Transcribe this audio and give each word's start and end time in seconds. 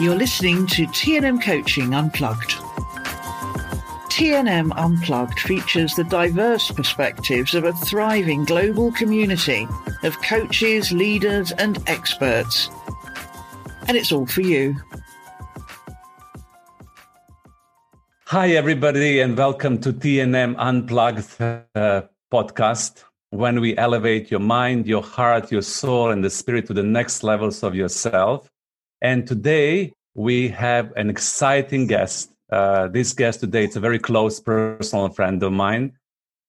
You're 0.00 0.16
listening 0.16 0.66
to 0.68 0.86
TNM 0.86 1.42
Coaching 1.42 1.92
Unplugged. 1.92 2.52
TNM 4.08 4.72
Unplugged 4.74 5.38
features 5.40 5.94
the 5.94 6.04
diverse 6.04 6.70
perspectives 6.70 7.54
of 7.54 7.64
a 7.64 7.74
thriving 7.74 8.46
global 8.46 8.92
community 8.92 9.68
of 10.02 10.18
coaches, 10.22 10.90
leaders, 10.90 11.52
and 11.52 11.86
experts. 11.86 12.70
And 13.88 13.96
it's 13.98 14.10
all 14.10 14.24
for 14.24 14.40
you. 14.40 14.74
Hi, 18.24 18.52
everybody, 18.52 19.20
and 19.20 19.36
welcome 19.36 19.78
to 19.82 19.92
TNM 19.92 20.54
Unplugged 20.56 21.42
uh, 21.74 22.04
podcast 22.32 23.04
when 23.28 23.60
we 23.60 23.76
elevate 23.76 24.30
your 24.30 24.40
mind, 24.40 24.86
your 24.86 25.02
heart, 25.02 25.52
your 25.52 25.60
soul, 25.60 26.10
and 26.10 26.24
the 26.24 26.30
spirit 26.30 26.66
to 26.68 26.72
the 26.72 26.82
next 26.82 27.22
levels 27.22 27.62
of 27.62 27.74
yourself. 27.74 28.50
And 29.02 29.26
today 29.26 29.94
we 30.14 30.48
have 30.48 30.92
an 30.96 31.08
exciting 31.08 31.86
guest. 31.86 32.32
Uh, 32.52 32.88
this 32.88 33.12
guest 33.12 33.40
today 33.40 33.64
is 33.64 33.76
a 33.76 33.80
very 33.80 33.98
close 33.98 34.40
personal 34.40 35.08
friend 35.08 35.42
of 35.42 35.52
mine, 35.52 35.92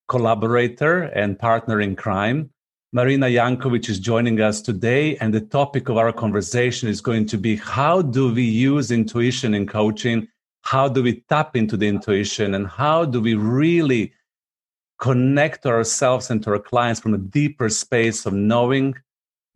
collaborator 0.09 1.03
and 1.03 1.39
partner 1.39 1.79
in 1.79 1.95
crime. 1.95 2.49
Marina 2.91 3.27
Jankovic 3.27 3.87
is 3.87 3.99
joining 3.99 4.41
us 4.41 4.59
today, 4.61 5.15
and 5.17 5.33
the 5.33 5.39
topic 5.39 5.87
of 5.87 5.95
our 5.95 6.11
conversation 6.11 6.89
is 6.89 6.99
going 6.99 7.25
to 7.27 7.37
be 7.37 7.55
how 7.55 8.01
do 8.01 8.33
we 8.33 8.43
use 8.43 8.91
intuition 8.91 9.53
in 9.53 9.65
coaching? 9.65 10.27
How 10.63 10.89
do 10.89 11.01
we 11.01 11.23
tap 11.29 11.55
into 11.55 11.77
the 11.77 11.87
intuition? 11.87 12.53
And 12.53 12.67
how 12.67 13.05
do 13.05 13.21
we 13.21 13.35
really 13.35 14.11
connect 14.99 15.65
ourselves 15.65 16.29
and 16.29 16.43
to 16.43 16.51
our 16.51 16.59
clients 16.59 16.99
from 16.99 17.13
a 17.13 17.17
deeper 17.17 17.69
space 17.69 18.25
of 18.25 18.33
knowing, 18.33 18.95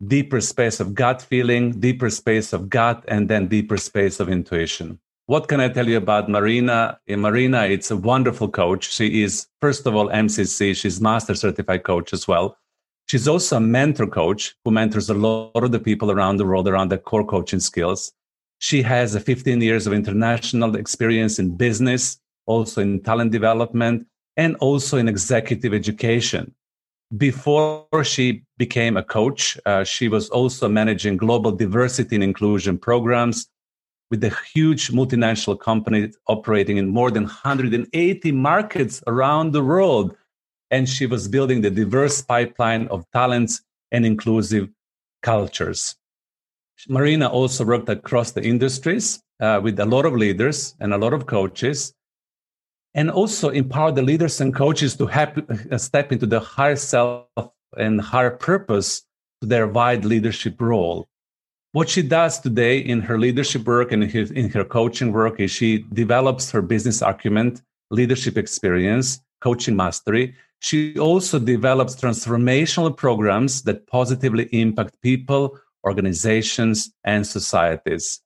deeper 0.04 0.40
space 0.40 0.80
of 0.80 0.94
gut 0.94 1.22
feeling, 1.22 1.72
deeper 1.80 2.10
space 2.10 2.52
of 2.52 2.68
gut, 2.68 3.04
and 3.08 3.28
then 3.28 3.48
deeper 3.48 3.76
space 3.76 4.20
of 4.20 4.28
intuition. 4.28 4.98
What 5.26 5.48
can 5.48 5.60
I 5.60 5.68
tell 5.68 5.88
you 5.88 5.96
about 5.96 6.28
Marina? 6.28 7.00
In 7.06 7.20
Marina, 7.20 7.64
it's 7.64 7.90
a 7.90 7.96
wonderful 7.96 8.48
coach. 8.48 8.92
She 8.92 9.22
is, 9.22 9.48
first 9.60 9.86
of 9.86 9.96
all, 9.96 10.08
MCC. 10.08 10.76
She's 10.76 11.00
master 11.00 11.34
certified 11.34 11.82
coach 11.82 12.12
as 12.12 12.28
well. 12.28 12.56
She's 13.06 13.26
also 13.26 13.56
a 13.56 13.60
mentor 13.60 14.06
coach 14.06 14.54
who 14.64 14.70
mentors 14.70 15.10
a 15.10 15.14
lot 15.14 15.62
of 15.62 15.72
the 15.72 15.80
people 15.80 16.10
around 16.10 16.36
the 16.36 16.46
world 16.46 16.68
around 16.68 16.90
the 16.90 16.98
core 16.98 17.24
coaching 17.24 17.60
skills. 17.60 18.12
She 18.58 18.82
has 18.82 19.14
a 19.14 19.20
15 19.20 19.60
years 19.60 19.86
of 19.86 19.92
international 19.92 20.76
experience 20.76 21.38
in 21.38 21.56
business, 21.56 22.18
also 22.46 22.80
in 22.80 23.02
talent 23.02 23.32
development, 23.32 24.06
and 24.36 24.56
also 24.56 24.96
in 24.96 25.08
executive 25.08 25.74
education. 25.74 26.54
Before 27.16 27.86
she 28.02 28.42
became 28.58 28.96
a 28.96 29.02
coach, 29.02 29.56
uh, 29.64 29.84
she 29.84 30.08
was 30.08 30.28
also 30.30 30.68
managing 30.68 31.16
global 31.16 31.52
diversity 31.52 32.16
and 32.16 32.24
inclusion 32.24 32.78
programs 32.78 33.46
with 34.10 34.24
a 34.24 34.36
huge 34.52 34.90
multinational 34.90 35.58
company 35.58 36.10
operating 36.26 36.78
in 36.78 36.88
more 36.88 37.10
than 37.10 37.24
180 37.24 38.32
markets 38.32 39.02
around 39.06 39.52
the 39.52 39.62
world. 39.62 40.16
And 40.70 40.88
she 40.88 41.06
was 41.06 41.28
building 41.28 41.60
the 41.60 41.70
diverse 41.70 42.22
pipeline 42.22 42.88
of 42.88 43.04
talents 43.12 43.62
and 43.92 44.04
inclusive 44.04 44.68
cultures. 45.22 45.94
Marina 46.88 47.28
also 47.28 47.64
worked 47.64 47.88
across 47.88 48.32
the 48.32 48.42
industries 48.42 49.22
uh, 49.40 49.60
with 49.62 49.78
a 49.78 49.86
lot 49.86 50.06
of 50.06 50.14
leaders 50.14 50.74
and 50.80 50.92
a 50.92 50.98
lot 50.98 51.12
of 51.12 51.26
coaches 51.26 51.94
and 52.96 53.10
also 53.10 53.50
empower 53.50 53.92
the 53.92 54.02
leaders 54.02 54.40
and 54.40 54.54
coaches 54.54 54.96
to 54.96 55.06
uh, 55.06 55.78
step 55.78 56.10
into 56.10 56.26
the 56.26 56.40
higher 56.40 56.76
self 56.76 57.26
and 57.76 58.00
higher 58.00 58.30
purpose 58.30 59.02
to 59.42 59.46
their 59.46 59.68
wide 59.68 60.04
leadership 60.04 60.58
role. 60.60 61.06
What 61.72 61.90
she 61.90 62.02
does 62.02 62.40
today 62.40 62.78
in 62.78 63.02
her 63.02 63.18
leadership 63.18 63.66
work 63.66 63.92
and 63.92 64.02
in 64.02 64.10
her, 64.10 64.32
in 64.32 64.48
her 64.50 64.64
coaching 64.64 65.12
work 65.12 65.38
is 65.38 65.50
she 65.50 65.84
develops 65.92 66.50
her 66.50 66.62
business 66.62 67.02
acumen, 67.02 67.60
leadership 67.90 68.38
experience, 68.38 69.20
coaching 69.42 69.76
mastery. 69.76 70.34
She 70.60 70.98
also 70.98 71.38
develops 71.38 71.96
transformational 71.96 72.96
programs 72.96 73.62
that 73.64 73.86
positively 73.88 74.48
impact 74.52 75.02
people, 75.02 75.58
organizations, 75.86 76.94
and 77.04 77.26
societies. 77.26 78.22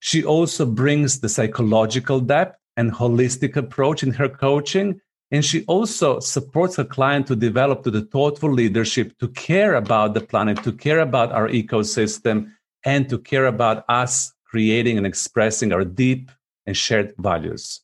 She 0.00 0.22
also 0.22 0.66
brings 0.66 1.20
the 1.20 1.30
psychological 1.30 2.20
depth 2.20 2.58
and 2.76 2.92
holistic 2.92 3.56
approach 3.56 4.02
in 4.02 4.12
her 4.12 4.28
coaching. 4.28 5.00
And 5.30 5.44
she 5.44 5.64
also 5.64 6.20
supports 6.20 6.76
her 6.76 6.84
client 6.84 7.26
to 7.28 7.36
develop 7.36 7.82
to 7.84 7.90
the 7.90 8.02
thoughtful 8.02 8.52
leadership, 8.52 9.16
to 9.18 9.28
care 9.28 9.74
about 9.74 10.14
the 10.14 10.20
planet, 10.20 10.62
to 10.64 10.72
care 10.72 11.00
about 11.00 11.32
our 11.32 11.48
ecosystem, 11.48 12.52
and 12.84 13.08
to 13.08 13.18
care 13.18 13.46
about 13.46 13.84
us 13.88 14.32
creating 14.44 14.98
and 14.98 15.06
expressing 15.06 15.72
our 15.72 15.84
deep 15.84 16.30
and 16.66 16.76
shared 16.76 17.14
values. 17.18 17.80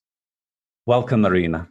Welcome, 0.84 1.22
Marina. 1.22 1.68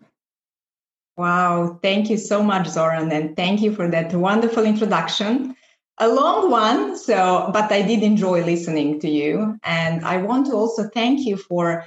Wow, 1.15 1.79
thank 1.81 2.09
you 2.09 2.17
so 2.17 2.43
much, 2.43 2.67
Zoran, 2.67 3.11
and 3.11 3.35
thank 3.35 3.61
you 3.61 3.73
for 3.73 3.87
that 3.89 4.13
wonderful 4.13 4.63
introduction. 4.63 5.55
A 5.99 6.07
long 6.07 6.51
one, 6.51 6.95
so 6.95 7.49
but 7.51 7.71
I 7.71 7.81
did 7.81 8.03
enjoy 8.03 8.43
listening 8.43 8.99
to 8.99 9.09
you. 9.09 9.57
And 9.63 10.05
I 10.05 10.17
want 10.17 10.45
to 10.47 10.53
also 10.53 10.89
thank 10.93 11.25
you 11.25 11.37
for 11.37 11.85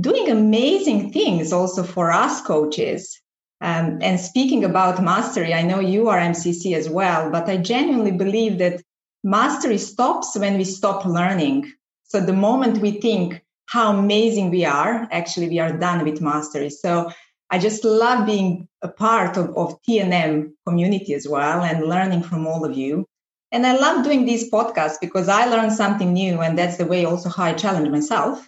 doing 0.00 0.30
amazing 0.30 1.12
things 1.12 1.52
also 1.52 1.82
for 1.82 2.10
us 2.10 2.40
coaches. 2.42 3.20
Um, 3.60 3.98
and 4.02 4.20
speaking 4.20 4.64
about 4.64 5.02
mastery, 5.02 5.52
I 5.52 5.62
know 5.62 5.80
you 5.80 6.08
are 6.08 6.18
MCC 6.18 6.76
as 6.76 6.88
well, 6.88 7.30
but 7.30 7.48
I 7.48 7.56
genuinely 7.56 8.12
believe 8.12 8.58
that 8.58 8.82
mastery 9.24 9.78
stops 9.78 10.38
when 10.38 10.56
we 10.56 10.64
stop 10.64 11.04
learning. 11.04 11.72
So 12.04 12.20
the 12.20 12.32
moment 12.32 12.78
we 12.78 12.92
think 12.92 13.42
how 13.66 13.96
amazing 13.96 14.50
we 14.50 14.64
are, 14.64 15.08
actually 15.10 15.48
we 15.48 15.58
are 15.58 15.76
done 15.76 16.04
with 16.04 16.20
mastery. 16.20 16.70
So 16.70 17.10
I 17.50 17.58
just 17.58 17.84
love 17.84 18.26
being 18.26 18.68
a 18.82 18.88
part 18.88 19.36
of, 19.36 19.56
of 19.56 19.80
TNM 19.82 20.52
community 20.66 21.14
as 21.14 21.26
well 21.26 21.62
and 21.62 21.84
learning 21.84 22.22
from 22.22 22.46
all 22.46 22.64
of 22.64 22.76
you. 22.76 23.06
And 23.50 23.66
I 23.66 23.76
love 23.76 24.04
doing 24.04 24.26
these 24.26 24.50
podcasts 24.50 25.00
because 25.00 25.28
I 25.28 25.46
learn 25.46 25.70
something 25.70 26.12
new, 26.12 26.40
and 26.40 26.58
that's 26.58 26.76
the 26.76 26.84
way 26.84 27.06
also 27.06 27.30
how 27.30 27.44
I 27.44 27.54
challenge 27.54 27.88
myself. 27.88 28.46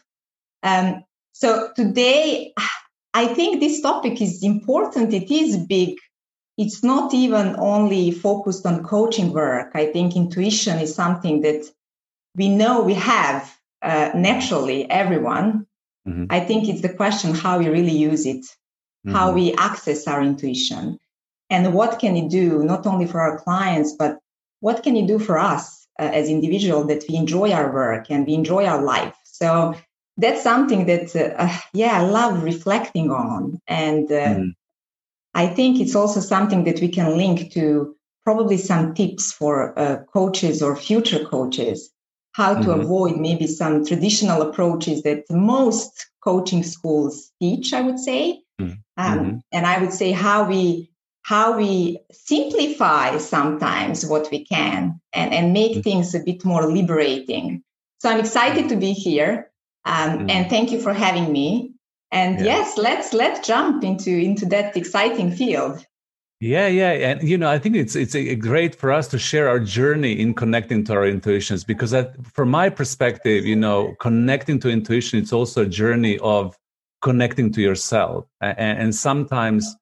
Um, 0.62 1.04
so 1.32 1.70
today, 1.74 2.52
I 3.14 3.26
think 3.26 3.60
this 3.60 3.80
topic 3.80 4.20
is 4.20 4.42
important. 4.42 5.12
It 5.12 5.30
is 5.30 5.56
big. 5.56 5.96
It's 6.56 6.84
not 6.84 7.14
even 7.14 7.56
only 7.58 8.10
focused 8.10 8.66
on 8.66 8.84
coaching 8.84 9.32
work. 9.32 9.70
I 9.74 9.86
think 9.86 10.14
intuition 10.14 10.78
is 10.78 10.94
something 10.94 11.40
that 11.42 11.64
we 12.36 12.48
know 12.48 12.82
we 12.82 12.94
have 12.94 13.50
uh, 13.82 14.10
naturally, 14.14 14.88
everyone. 14.90 15.66
Mm-hmm. 16.06 16.26
I 16.30 16.40
think 16.40 16.68
it's 16.68 16.82
the 16.82 16.92
question 16.92 17.34
how 17.34 17.58
we 17.58 17.68
really 17.68 17.96
use 17.96 18.26
it, 18.26 18.44
mm-hmm. 18.44 19.12
how 19.12 19.32
we 19.32 19.54
access 19.54 20.06
our 20.06 20.22
intuition, 20.22 20.98
and 21.48 21.74
what 21.74 21.98
can 21.98 22.16
it 22.16 22.30
do, 22.30 22.62
not 22.62 22.86
only 22.86 23.06
for 23.06 23.20
our 23.20 23.38
clients, 23.38 23.94
but 23.98 24.18
what 24.60 24.82
can 24.82 24.96
it 24.96 25.06
do 25.06 25.18
for 25.18 25.38
us 25.38 25.86
uh, 25.98 26.04
as 26.04 26.28
individuals 26.28 26.86
that 26.88 27.04
we 27.08 27.16
enjoy 27.16 27.52
our 27.52 27.72
work 27.72 28.10
and 28.10 28.26
we 28.26 28.34
enjoy 28.34 28.66
our 28.66 28.82
life. 28.82 29.14
So 29.24 29.74
that's 30.16 30.42
something 30.42 30.86
that 30.86 31.14
uh, 31.16 31.34
uh, 31.42 31.58
yeah 31.72 32.00
i 32.00 32.02
love 32.02 32.42
reflecting 32.42 33.10
on 33.10 33.60
and 33.66 34.10
uh, 34.10 34.36
mm. 34.36 34.50
i 35.34 35.46
think 35.46 35.80
it's 35.80 35.94
also 35.94 36.20
something 36.20 36.64
that 36.64 36.80
we 36.80 36.88
can 36.88 37.16
link 37.16 37.52
to 37.52 37.94
probably 38.24 38.56
some 38.56 38.94
tips 38.94 39.32
for 39.32 39.78
uh, 39.78 39.96
coaches 40.12 40.62
or 40.62 40.76
future 40.76 41.24
coaches 41.24 41.90
how 42.32 42.54
to 42.54 42.60
mm-hmm. 42.60 42.80
avoid 42.80 43.16
maybe 43.16 43.46
some 43.46 43.84
traditional 43.84 44.42
approaches 44.42 45.02
that 45.02 45.24
most 45.30 46.06
coaching 46.22 46.62
schools 46.62 47.32
teach 47.40 47.72
i 47.72 47.80
would 47.80 47.98
say 47.98 48.40
mm. 48.60 48.76
um, 48.96 49.18
mm-hmm. 49.18 49.36
and 49.52 49.66
i 49.66 49.80
would 49.80 49.92
say 49.92 50.12
how 50.12 50.44
we 50.44 50.90
how 51.22 51.56
we 51.56 51.98
simplify 52.10 53.16
sometimes 53.18 54.06
what 54.06 54.28
we 54.30 54.44
can 54.44 54.98
and, 55.12 55.32
and 55.34 55.52
make 55.52 55.72
mm-hmm. 55.72 55.80
things 55.82 56.14
a 56.14 56.20
bit 56.20 56.44
more 56.44 56.66
liberating 56.70 57.62
so 57.98 58.10
i'm 58.10 58.20
excited 58.20 58.68
to 58.68 58.76
be 58.76 58.92
here 58.92 59.49
um, 59.84 60.20
mm. 60.20 60.30
And 60.30 60.50
thank 60.50 60.70
you 60.70 60.80
for 60.80 60.92
having 60.92 61.32
me. 61.32 61.72
And 62.12 62.38
yeah. 62.38 62.58
yes, 62.58 62.76
let's 62.76 63.12
let's 63.12 63.46
jump 63.46 63.84
into 63.84 64.10
into 64.10 64.46
that 64.46 64.76
exciting 64.76 65.30
field. 65.30 65.84
Yeah, 66.40 66.68
yeah, 66.68 66.92
and 66.92 67.22
you 67.22 67.36
know, 67.36 67.50
I 67.50 67.58
think 67.58 67.76
it's 67.76 67.94
it's 67.94 68.14
a, 68.14 68.34
great 68.34 68.74
for 68.74 68.90
us 68.90 69.08
to 69.08 69.18
share 69.18 69.46
our 69.46 69.60
journey 69.60 70.18
in 70.18 70.32
connecting 70.32 70.84
to 70.84 70.94
our 70.94 71.06
intuitions 71.06 71.64
because, 71.64 71.90
that, 71.90 72.14
from 72.26 72.50
my 72.50 72.70
perspective, 72.70 73.44
you 73.44 73.56
know, 73.56 73.94
connecting 74.00 74.58
to 74.60 74.70
intuition, 74.70 75.18
it's 75.18 75.34
also 75.34 75.62
a 75.62 75.66
journey 75.66 76.18
of 76.20 76.56
connecting 77.02 77.52
to 77.52 77.60
yourself, 77.60 78.26
and, 78.40 78.58
and 78.58 78.94
sometimes 78.94 79.76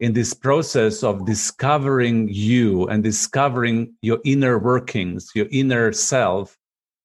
in 0.00 0.12
this 0.14 0.34
process 0.34 1.04
of 1.04 1.26
discovering 1.26 2.28
you 2.28 2.88
and 2.88 3.04
discovering 3.04 3.94
your 4.02 4.18
inner 4.24 4.58
workings, 4.58 5.30
your 5.36 5.46
inner 5.52 5.92
self, 5.92 6.58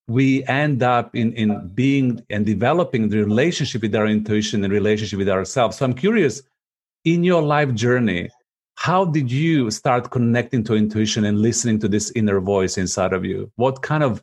we 0.07 0.43
end 0.45 0.83
up 0.83 1.15
in, 1.15 1.33
in 1.33 1.67
being 1.69 2.23
and 2.29 2.45
developing 2.45 3.09
the 3.09 3.23
relationship 3.23 3.81
with 3.81 3.95
our 3.95 4.07
intuition 4.07 4.63
and 4.63 4.71
relationship 4.71 5.17
with 5.17 5.29
ourselves. 5.29 5.77
So 5.77 5.85
I'm 5.85 5.93
curious, 5.93 6.43
in 7.03 7.23
your 7.23 7.41
life 7.41 7.73
journey, 7.73 8.29
how 8.75 9.05
did 9.05 9.31
you 9.31 9.71
start 9.71 10.11
connecting 10.11 10.63
to 10.65 10.75
intuition 10.75 11.25
and 11.25 11.41
listening 11.41 11.79
to 11.79 11.87
this 11.87 12.11
inner 12.11 12.39
voice 12.39 12.77
inside 12.77 13.13
of 13.13 13.25
you? 13.25 13.51
What 13.55 13.81
kind 13.81 14.03
of 14.03 14.21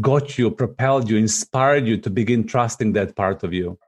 got 0.00 0.38
you, 0.38 0.50
propelled 0.50 1.10
you, 1.10 1.16
inspired 1.16 1.86
you 1.86 1.98
to 1.98 2.08
begin 2.08 2.46
trusting 2.46 2.92
that 2.94 3.14
part 3.14 3.42
of 3.42 3.52
you? 3.52 3.78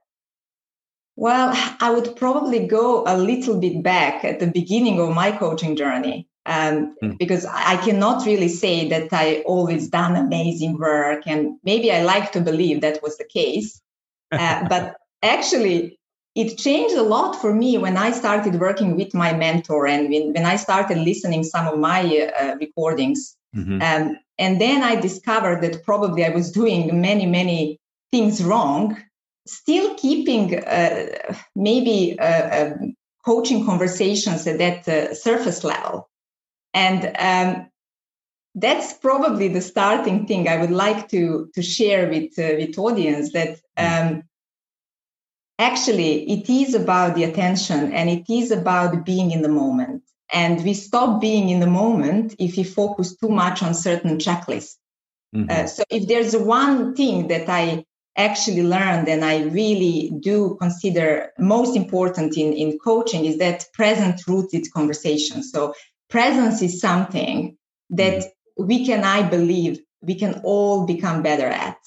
Well, 1.15 1.53
I 1.79 1.91
would 1.91 2.15
probably 2.17 2.67
go 2.67 3.03
a 3.07 3.17
little 3.17 3.59
bit 3.59 3.81
back 3.81 4.25
at 4.25 4.39
the 4.39 4.47
beginning 4.47 4.99
of 4.99 5.15
my 5.15 5.31
coaching 5.31 5.75
journey. 5.75 6.27
Um, 6.45 6.95
mm. 7.01 7.17
Because 7.17 7.45
I 7.45 7.77
cannot 7.77 8.25
really 8.25 8.49
say 8.49 8.87
that 8.89 9.11
I 9.11 9.41
always 9.45 9.87
done 9.87 10.15
amazing 10.15 10.77
work, 10.77 11.23
and 11.25 11.57
maybe 11.63 11.91
I 11.91 12.03
like 12.03 12.31
to 12.33 12.41
believe 12.41 12.81
that 12.81 13.01
was 13.01 13.17
the 13.17 13.25
case. 13.25 13.81
Uh, 14.31 14.67
but 14.69 14.95
actually, 15.23 15.97
it 16.35 16.57
changed 16.57 16.95
a 16.95 17.01
lot 17.01 17.35
for 17.35 17.53
me 17.53 17.77
when 17.77 17.97
I 17.97 18.11
started 18.11 18.59
working 18.59 18.95
with 18.95 19.13
my 19.13 19.33
mentor 19.33 19.87
and 19.87 20.09
when, 20.09 20.33
when 20.33 20.45
I 20.45 20.57
started 20.57 20.97
listening 20.97 21.43
some 21.43 21.65
of 21.65 21.79
my 21.79 22.29
uh, 22.39 22.55
recordings. 22.59 23.35
Mm-hmm. 23.55 23.81
Um, 23.81 24.17
and 24.37 24.59
then 24.59 24.83
I 24.83 24.95
discovered 24.97 25.61
that 25.61 25.83
probably 25.85 26.25
I 26.25 26.29
was 26.29 26.51
doing 26.51 27.01
many, 27.01 27.25
many 27.25 27.79
things 28.11 28.43
wrong, 28.43 28.97
still 29.47 29.95
keeping 29.95 30.59
uh, 30.59 31.33
maybe 31.55 32.19
uh, 32.19 32.73
um, 32.73 32.95
coaching 33.25 33.65
conversations 33.65 34.45
at 34.45 34.57
that 34.57 34.87
uh, 34.87 35.13
surface 35.13 35.63
level. 35.63 36.09
And 36.75 37.11
um, 37.17 37.67
that's 38.53 38.93
probably 38.93 39.47
the 39.47 39.61
starting 39.61 40.27
thing 40.27 40.47
I 40.47 40.57
would 40.57 40.71
like 40.71 41.07
to, 41.09 41.49
to 41.55 41.61
share 41.63 42.07
with, 42.09 42.37
uh, 42.37 42.55
with 42.57 42.77
audience 42.77 43.31
that 43.31 43.57
um, 43.77 44.23
actually 45.57 46.29
it 46.29 46.49
is 46.49 46.75
about 46.75 47.15
the 47.15 47.23
attention 47.23 47.93
and 47.93 48.09
it 48.09 48.29
is 48.29 48.51
about 48.51 49.05
being 49.05 49.31
in 49.31 49.41
the 49.41 49.49
moment. 49.49 50.03
And 50.33 50.63
we 50.63 50.73
stop 50.73 51.21
being 51.21 51.49
in 51.49 51.61
the 51.61 51.67
moment 51.67 52.35
if 52.39 52.57
we 52.57 52.63
focus 52.63 53.15
too 53.15 53.29
much 53.29 53.63
on 53.63 53.73
certain 53.73 54.17
checklists. 54.17 54.75
Mm-hmm. 55.35 55.49
uh, 55.49 55.67
so 55.67 55.83
if 55.89 56.07
there's 56.07 56.35
one 56.37 56.95
thing 56.95 57.27
that 57.27 57.49
i 57.49 57.83
actually 58.15 58.63
learned 58.63 59.09
and 59.09 59.25
i 59.25 59.43
really 59.43 60.13
do 60.21 60.55
consider 60.61 61.31
most 61.37 61.75
important 61.75 62.37
in, 62.37 62.53
in 62.53 62.77
coaching 62.79 63.25
is 63.25 63.37
that 63.39 63.65
present 63.73 64.21
rooted 64.27 64.71
conversation. 64.71 65.43
So 65.43 65.73
presence 66.09 66.61
is 66.61 66.79
something 66.79 67.57
that 67.89 68.19
mm-hmm. 68.19 68.65
we 68.65 68.85
can 68.85 69.03
i 69.03 69.21
believe 69.27 69.79
we 70.01 70.15
can 70.15 70.41
all 70.43 70.85
become 70.85 71.23
better 71.23 71.47
at 71.47 71.77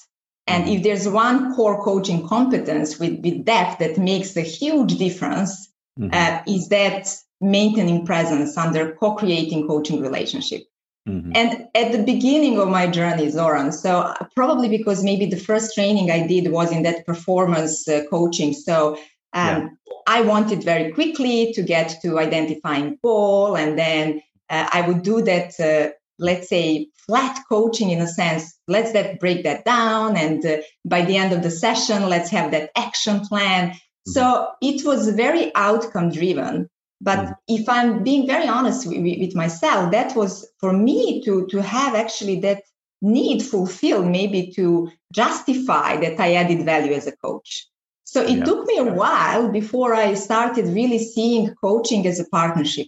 and 0.49 0.67
if 0.67 0.81
there's 0.81 1.07
one 1.07 1.53
core 1.53 1.83
coaching 1.83 2.27
competence 2.27 2.99
with, 2.99 3.19
with 3.23 3.45
depth 3.45 3.79
that 3.79 3.99
makes 3.99 4.35
a 4.35 4.41
huge 4.41 4.97
difference, 4.97 5.69
mm-hmm. 5.97 6.09
uh, 6.11 6.41
is 6.51 6.69
that 6.69 7.07
maintaining 7.39 8.05
presence 8.05 8.57
under 8.57 8.93
co-creating 8.93 9.67
coaching 9.67 10.01
relationship. 10.01 10.63
Mm-hmm. 11.07 11.31
And 11.35 11.67
at 11.75 11.91
the 11.91 12.03
beginning 12.03 12.59
of 12.59 12.67
my 12.67 12.87
journey, 12.87 13.29
Zoran, 13.29 13.71
so 13.71 14.13
probably 14.35 14.69
because 14.69 15.03
maybe 15.03 15.27
the 15.27 15.37
first 15.37 15.75
training 15.75 16.09
I 16.11 16.25
did 16.25 16.51
was 16.51 16.71
in 16.71 16.83
that 16.83 17.05
performance 17.05 17.87
uh, 17.87 18.01
coaching. 18.09 18.53
So 18.53 18.95
um, 18.95 18.97
yeah. 19.33 19.67
I 20.09 20.21
wanted 20.21 20.63
very 20.63 20.91
quickly 20.91 21.53
to 21.53 21.61
get 21.61 22.01
to 22.01 22.19
identifying 22.19 22.97
goal, 23.03 23.55
and 23.55 23.77
then 23.77 24.21
uh, 24.49 24.67
I 24.73 24.81
would 24.81 25.03
do 25.03 25.21
that 25.21 25.59
uh, 25.59 25.91
let's 26.19 26.49
say 26.49 26.87
flat 27.07 27.39
coaching 27.47 27.89
in 27.89 28.01
a 28.01 28.07
sense 28.07 28.59
let's 28.67 28.91
that 28.91 29.19
break 29.19 29.43
that 29.43 29.65
down 29.65 30.17
and 30.17 30.45
uh, 30.45 30.57
by 30.85 31.03
the 31.03 31.17
end 31.17 31.33
of 31.33 31.41
the 31.41 31.49
session 31.49 32.07
let's 32.09 32.29
have 32.29 32.51
that 32.51 32.69
action 32.75 33.21
plan 33.21 33.69
mm-hmm. 33.69 34.11
so 34.11 34.47
it 34.61 34.85
was 34.85 35.09
very 35.09 35.51
outcome 35.55 36.11
driven 36.11 36.69
but 37.01 37.19
mm-hmm. 37.19 37.31
if 37.47 37.67
i'm 37.69 38.03
being 38.03 38.27
very 38.27 38.47
honest 38.47 38.85
with, 38.85 39.01
with, 39.01 39.35
myself 39.35 39.91
that 39.91 40.15
was 40.15 40.47
for 40.59 40.73
me 40.73 41.23
to 41.23 41.47
to 41.47 41.61
have 41.61 41.95
actually 41.95 42.39
that 42.39 42.61
need 43.01 43.41
fulfilled 43.41 44.05
maybe 44.05 44.51
to 44.51 44.91
justify 45.13 45.95
that 45.95 46.19
i 46.19 46.33
added 46.33 46.65
value 46.65 46.93
as 46.93 47.07
a 47.07 47.15
coach 47.15 47.67
so 48.11 48.21
it 48.21 48.37
yeah. 48.37 48.43
took 48.43 48.65
me 48.65 48.77
a 48.77 48.93
while 49.01 49.49
before 49.59 49.93
i 49.93 50.13
started 50.13 50.65
really 50.79 50.99
seeing 50.99 51.53
coaching 51.63 52.05
as 52.07 52.19
a 52.19 52.29
partnership 52.29 52.87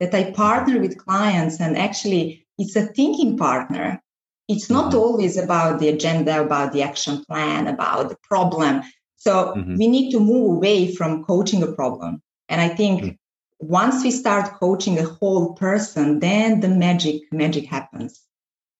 that 0.00 0.14
i 0.14 0.30
partner 0.32 0.78
with 0.80 1.02
clients 1.06 1.60
and 1.60 1.76
actually 1.76 2.46
it's 2.60 2.76
a 2.76 2.86
thinking 2.86 3.38
partner. 3.38 4.02
It's 4.46 4.68
not 4.68 4.90
mm-hmm. 4.90 4.98
always 4.98 5.38
about 5.38 5.80
the 5.80 5.88
agenda, 5.88 6.42
about 6.42 6.72
the 6.72 6.82
action 6.82 7.24
plan, 7.24 7.66
about 7.66 8.10
the 8.10 8.18
problem. 8.22 8.82
So 9.16 9.54
mm-hmm. 9.56 9.76
we 9.76 9.88
need 9.88 10.10
to 10.10 10.20
move 10.20 10.56
away 10.56 10.94
from 10.94 11.24
coaching 11.24 11.62
a 11.62 11.72
problem. 11.72 12.22
And 12.50 12.60
I 12.60 12.68
think 12.68 13.00
mm-hmm. 13.00 13.66
once 13.66 14.04
we 14.04 14.10
start 14.10 14.58
coaching 14.60 14.98
a 14.98 15.04
whole 15.04 15.54
person, 15.54 16.20
then 16.20 16.60
the 16.60 16.68
magic 16.68 17.22
magic 17.32 17.64
happens. 17.64 18.20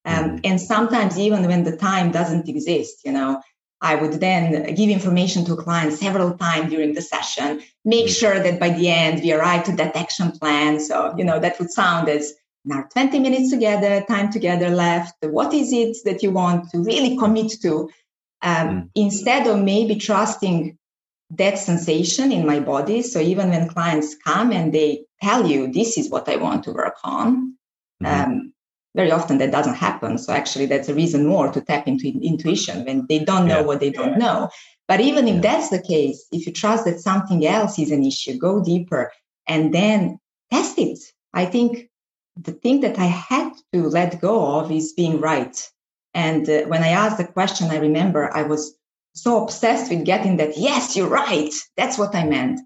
Um, 0.05 0.13
mm-hmm. 0.13 0.37
and 0.43 0.61
sometimes 0.61 1.17
even 1.17 1.47
when 1.47 1.63
the 1.63 1.77
time 1.77 2.11
doesn't 2.11 2.49
exist, 2.49 3.01
you 3.03 3.13
know, 3.13 3.41
I 3.81 3.95
would 3.95 4.19
then 4.19 4.75
give 4.75 4.89
information 4.89 5.43
to 5.45 5.55
clients 5.55 5.99
several 5.99 6.37
times 6.37 6.69
during 6.69 6.93
the 6.93 7.01
session, 7.01 7.61
make 7.83 8.05
mm-hmm. 8.05 8.13
sure 8.13 8.39
that 8.39 8.59
by 8.59 8.69
the 8.69 8.89
end 8.89 9.23
we 9.23 9.33
arrive 9.33 9.63
to 9.65 9.75
that 9.77 9.95
action 9.95 10.31
plan. 10.31 10.79
So, 10.79 11.15
you 11.17 11.23
know, 11.23 11.39
that 11.39 11.57
would 11.59 11.71
sound 11.71 12.07
as 12.07 12.33
now 12.63 12.83
20 12.93 13.19
minutes 13.19 13.49
together 13.49 14.05
time 14.07 14.31
together 14.31 14.69
left 14.69 15.15
what 15.21 15.53
is 15.53 15.73
it 15.73 15.97
that 16.05 16.21
you 16.21 16.31
want 16.31 16.69
to 16.69 16.79
really 16.79 17.17
commit 17.17 17.51
to 17.61 17.89
um, 18.43 18.67
mm. 18.67 18.89
instead 18.95 19.47
of 19.47 19.59
maybe 19.59 19.95
trusting 19.95 20.77
that 21.31 21.57
sensation 21.57 22.31
in 22.31 22.45
my 22.45 22.59
body 22.59 23.01
so 23.01 23.19
even 23.19 23.49
when 23.49 23.67
clients 23.67 24.15
come 24.15 24.51
and 24.51 24.73
they 24.73 25.03
tell 25.21 25.47
you 25.47 25.71
this 25.71 25.97
is 25.97 26.09
what 26.09 26.29
i 26.29 26.35
want 26.35 26.63
to 26.63 26.71
work 26.71 26.97
on 27.03 27.55
mm. 28.03 28.07
um, 28.07 28.53
very 28.95 29.11
often 29.11 29.37
that 29.37 29.51
doesn't 29.51 29.75
happen 29.75 30.17
so 30.17 30.33
actually 30.33 30.65
that's 30.65 30.89
a 30.89 30.93
reason 30.93 31.25
more 31.25 31.51
to 31.51 31.61
tap 31.61 31.87
into 31.87 32.07
intuition 32.21 32.85
when 32.85 33.05
they 33.07 33.19
don't 33.19 33.47
know 33.47 33.59
yeah. 33.59 33.65
what 33.65 33.79
they 33.79 33.89
don't 33.89 34.17
know 34.17 34.49
but 34.87 34.99
even 34.99 35.27
if 35.27 35.41
that's 35.41 35.69
the 35.69 35.81
case 35.81 36.25
if 36.31 36.45
you 36.45 36.51
trust 36.51 36.85
that 36.85 36.99
something 36.99 37.45
else 37.45 37.79
is 37.79 37.91
an 37.91 38.03
issue 38.03 38.37
go 38.37 38.63
deeper 38.63 39.11
and 39.47 39.73
then 39.73 40.19
test 40.51 40.77
it 40.77 40.99
i 41.33 41.45
think 41.45 41.89
the 42.37 42.51
thing 42.51 42.81
that 42.81 42.97
I 42.97 43.05
had 43.05 43.53
to 43.73 43.89
let 43.89 44.21
go 44.21 44.59
of 44.59 44.71
is 44.71 44.93
being 44.93 45.19
right. 45.19 45.57
And 46.13 46.49
uh, 46.49 46.63
when 46.63 46.83
I 46.83 46.89
asked 46.89 47.17
the 47.17 47.25
question, 47.25 47.69
I 47.69 47.77
remember 47.77 48.35
I 48.35 48.43
was 48.43 48.75
so 49.13 49.43
obsessed 49.43 49.91
with 49.91 50.05
getting 50.05 50.37
that, 50.37 50.57
yes, 50.57 50.95
you're 50.95 51.09
right. 51.09 51.53
That's 51.77 51.97
what 51.97 52.15
I 52.15 52.25
meant, 52.25 52.61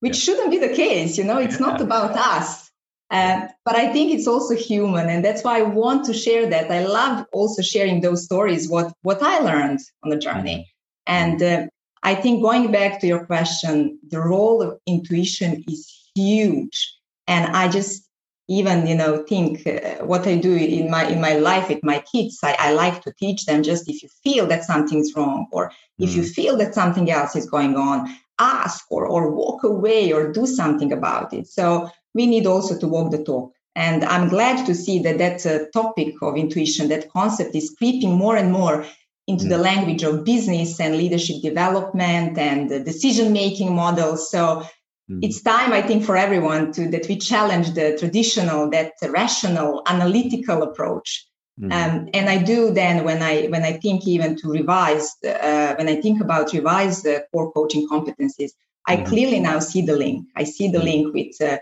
which 0.00 0.16
yeah. 0.16 0.20
shouldn't 0.20 0.50
be 0.50 0.58
the 0.58 0.74
case. 0.74 1.16
You 1.16 1.24
know, 1.24 1.38
it's 1.38 1.60
not 1.60 1.80
about 1.80 2.12
us. 2.12 2.70
Uh, 3.14 3.46
but 3.64 3.76
I 3.76 3.92
think 3.92 4.12
it's 4.12 4.26
also 4.26 4.56
human. 4.56 5.08
And 5.08 5.24
that's 5.24 5.44
why 5.44 5.60
I 5.60 5.62
want 5.62 6.04
to 6.06 6.12
share 6.12 6.50
that. 6.50 6.68
I 6.68 6.84
love 6.84 7.24
also 7.32 7.62
sharing 7.62 8.00
those 8.00 8.24
stories, 8.24 8.68
what, 8.68 8.92
what 9.02 9.22
I 9.22 9.38
learned 9.38 9.78
on 10.02 10.10
the 10.10 10.18
journey. 10.18 10.66
Mm-hmm. 11.08 11.14
And 11.14 11.42
uh, 11.42 11.66
I 12.02 12.16
think 12.16 12.42
going 12.42 12.72
back 12.72 13.00
to 13.00 13.06
your 13.06 13.24
question, 13.24 14.00
the 14.08 14.18
role 14.18 14.60
of 14.62 14.80
intuition 14.88 15.62
is 15.68 15.88
huge. 16.16 16.92
And 17.28 17.54
I 17.56 17.68
just 17.68 18.08
even 18.48 18.86
you 18.86 18.94
know 18.94 19.22
think 19.22 19.66
uh, 19.66 20.04
what 20.04 20.26
i 20.26 20.36
do 20.36 20.54
in 20.54 20.90
my 20.90 21.06
in 21.06 21.18
my 21.18 21.32
life 21.32 21.70
with 21.70 21.82
my 21.82 21.98
kids 22.12 22.40
I, 22.42 22.54
I, 22.58 22.72
like 22.74 23.00
to 23.04 23.12
teach 23.18 23.46
them 23.46 23.62
just 23.62 23.88
if 23.88 24.02
you 24.02 24.10
feel 24.22 24.46
that 24.48 24.64
something's 24.64 25.16
wrong 25.16 25.46
or 25.50 25.72
if 25.98 26.10
mm. 26.10 26.16
you 26.16 26.24
feel 26.24 26.54
that 26.58 26.74
something 26.74 27.10
else 27.10 27.34
is 27.36 27.46
going 27.48 27.76
on 27.76 28.14
ask 28.38 28.84
or 28.90 29.06
or 29.06 29.30
walk 29.30 29.64
away 29.64 30.12
or 30.12 30.30
do 30.30 30.46
something 30.46 30.92
about 30.92 31.32
it 31.32 31.46
so 31.46 31.88
we 32.14 32.26
need 32.26 32.46
also 32.46 32.78
to 32.78 32.88
walk 32.88 33.10
the 33.10 33.22
talk 33.22 33.52
and 33.76 34.04
i'm 34.04 34.28
glad 34.28 34.64
to 34.66 34.74
see 34.74 34.98
that 35.00 35.18
that 35.18 35.44
uh, 35.46 35.64
topic 35.72 36.14
of 36.22 36.36
intuition 36.36 36.88
that 36.88 37.10
concept 37.10 37.54
is 37.54 37.74
creeping 37.78 38.12
more 38.12 38.36
and 38.36 38.52
more 38.52 38.86
into 39.26 39.46
mm. 39.46 39.48
the 39.48 39.58
language 39.58 40.02
of 40.02 40.24
business 40.24 40.80
and 40.80 40.96
leadership 40.96 41.36
development 41.42 42.36
and 42.38 42.84
decision 42.84 43.32
making 43.32 43.74
models 43.74 44.30
so 44.30 44.64
Mm-hmm. 45.10 45.20
It's 45.22 45.42
time, 45.42 45.72
I 45.72 45.82
think, 45.82 46.04
for 46.04 46.16
everyone 46.16 46.72
to 46.72 46.88
that 46.88 47.06
we 47.08 47.16
challenge 47.16 47.72
the 47.72 47.96
traditional, 47.98 48.70
that 48.70 48.92
rational, 49.02 49.82
analytical 49.86 50.62
approach. 50.62 51.26
Mm-hmm. 51.60 51.72
Um, 51.72 52.08
and 52.14 52.28
I 52.28 52.42
do 52.42 52.72
then 52.72 53.04
when 53.04 53.22
I 53.22 53.46
when 53.46 53.62
I 53.62 53.72
think 53.72 54.06
even 54.08 54.34
to 54.36 54.48
revise 54.48 55.14
uh, 55.24 55.74
when 55.76 55.88
I 55.88 56.00
think 56.00 56.20
about 56.20 56.52
revise 56.52 57.02
the 57.02 57.24
core 57.30 57.52
coaching 57.52 57.86
competencies, 57.88 58.52
I 58.88 58.96
mm-hmm. 58.96 59.06
clearly 59.06 59.40
now 59.40 59.58
see 59.58 59.82
the 59.82 59.96
link. 59.96 60.26
I 60.34 60.44
see 60.44 60.68
the 60.68 60.78
mm-hmm. 60.78 60.86
link 60.86 61.14
with 61.14 61.40
uh, 61.40 61.44
uh, 61.54 61.58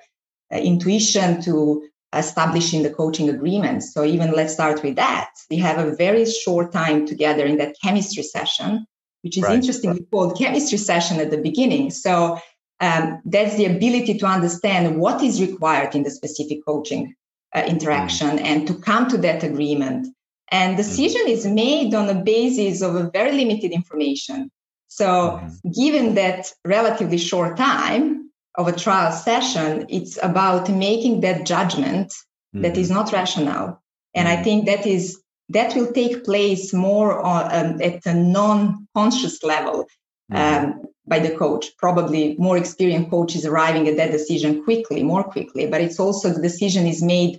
intuition 0.58 1.40
to 1.42 1.88
establishing 2.14 2.82
the 2.82 2.90
coaching 2.90 3.28
agreement. 3.28 3.82
So 3.82 4.04
even 4.04 4.32
let's 4.32 4.52
start 4.52 4.82
with 4.82 4.96
that. 4.96 5.30
We 5.50 5.56
have 5.58 5.78
a 5.78 5.94
very 5.96 6.26
short 6.26 6.72
time 6.72 7.06
together 7.06 7.44
in 7.46 7.56
that 7.58 7.76
chemistry 7.82 8.22
session, 8.22 8.86
which 9.22 9.38
is 9.38 9.44
right. 9.44 9.54
interestingly 9.54 10.06
called 10.10 10.36
chemistry 10.36 10.78
session 10.78 11.20
at 11.20 11.30
the 11.30 11.38
beginning. 11.38 11.90
So 11.90 12.38
um, 12.80 13.22
that's 13.24 13.56
the 13.56 13.66
ability 13.66 14.18
to 14.18 14.26
understand 14.26 14.98
what 14.98 15.22
is 15.22 15.40
required 15.40 15.94
in 15.94 16.02
the 16.02 16.10
specific 16.10 16.64
coaching 16.66 17.14
uh, 17.54 17.62
interaction 17.66 18.28
mm-hmm. 18.28 18.44
and 18.44 18.66
to 18.66 18.74
come 18.74 19.08
to 19.08 19.18
that 19.18 19.42
agreement. 19.42 20.08
And 20.50 20.76
decision 20.76 21.22
mm-hmm. 21.22 21.30
is 21.30 21.46
made 21.46 21.94
on 21.94 22.08
the 22.08 22.14
basis 22.14 22.82
of 22.82 22.94
a 22.94 23.10
very 23.10 23.32
limited 23.32 23.70
information. 23.70 24.50
So, 24.88 25.06
mm-hmm. 25.06 25.70
given 25.70 26.14
that 26.16 26.52
relatively 26.66 27.16
short 27.16 27.56
time 27.56 28.21
of 28.56 28.68
a 28.68 28.72
trial 28.72 29.12
session, 29.12 29.86
it's 29.88 30.18
about 30.22 30.68
making 30.68 31.20
that 31.20 31.46
judgment 31.46 32.12
that 32.52 32.76
is 32.76 32.88
mm-hmm. 32.88 32.98
not 32.98 33.12
rational. 33.12 33.82
And 34.14 34.28
I 34.28 34.34
mm-hmm. 34.34 34.44
think 34.44 34.66
that 34.66 34.86
is 34.86 35.20
that 35.48 35.74
will 35.74 35.92
take 35.92 36.24
place 36.24 36.72
more 36.72 37.20
on, 37.20 37.44
um, 37.52 37.82
at 37.82 38.04
a 38.06 38.14
non-conscious 38.14 39.42
level 39.42 39.86
mm-hmm. 40.32 40.66
um, 40.66 40.82
by 41.06 41.18
the 41.18 41.36
coach. 41.36 41.76
Probably 41.78 42.36
more 42.38 42.56
experienced 42.56 43.10
coaches 43.10 43.44
arriving 43.44 43.88
at 43.88 43.96
that 43.96 44.12
decision 44.12 44.62
quickly, 44.64 45.02
more 45.02 45.24
quickly, 45.24 45.66
but 45.66 45.80
it's 45.80 46.00
also 46.00 46.30
the 46.30 46.42
decision 46.42 46.86
is 46.86 47.02
made 47.02 47.38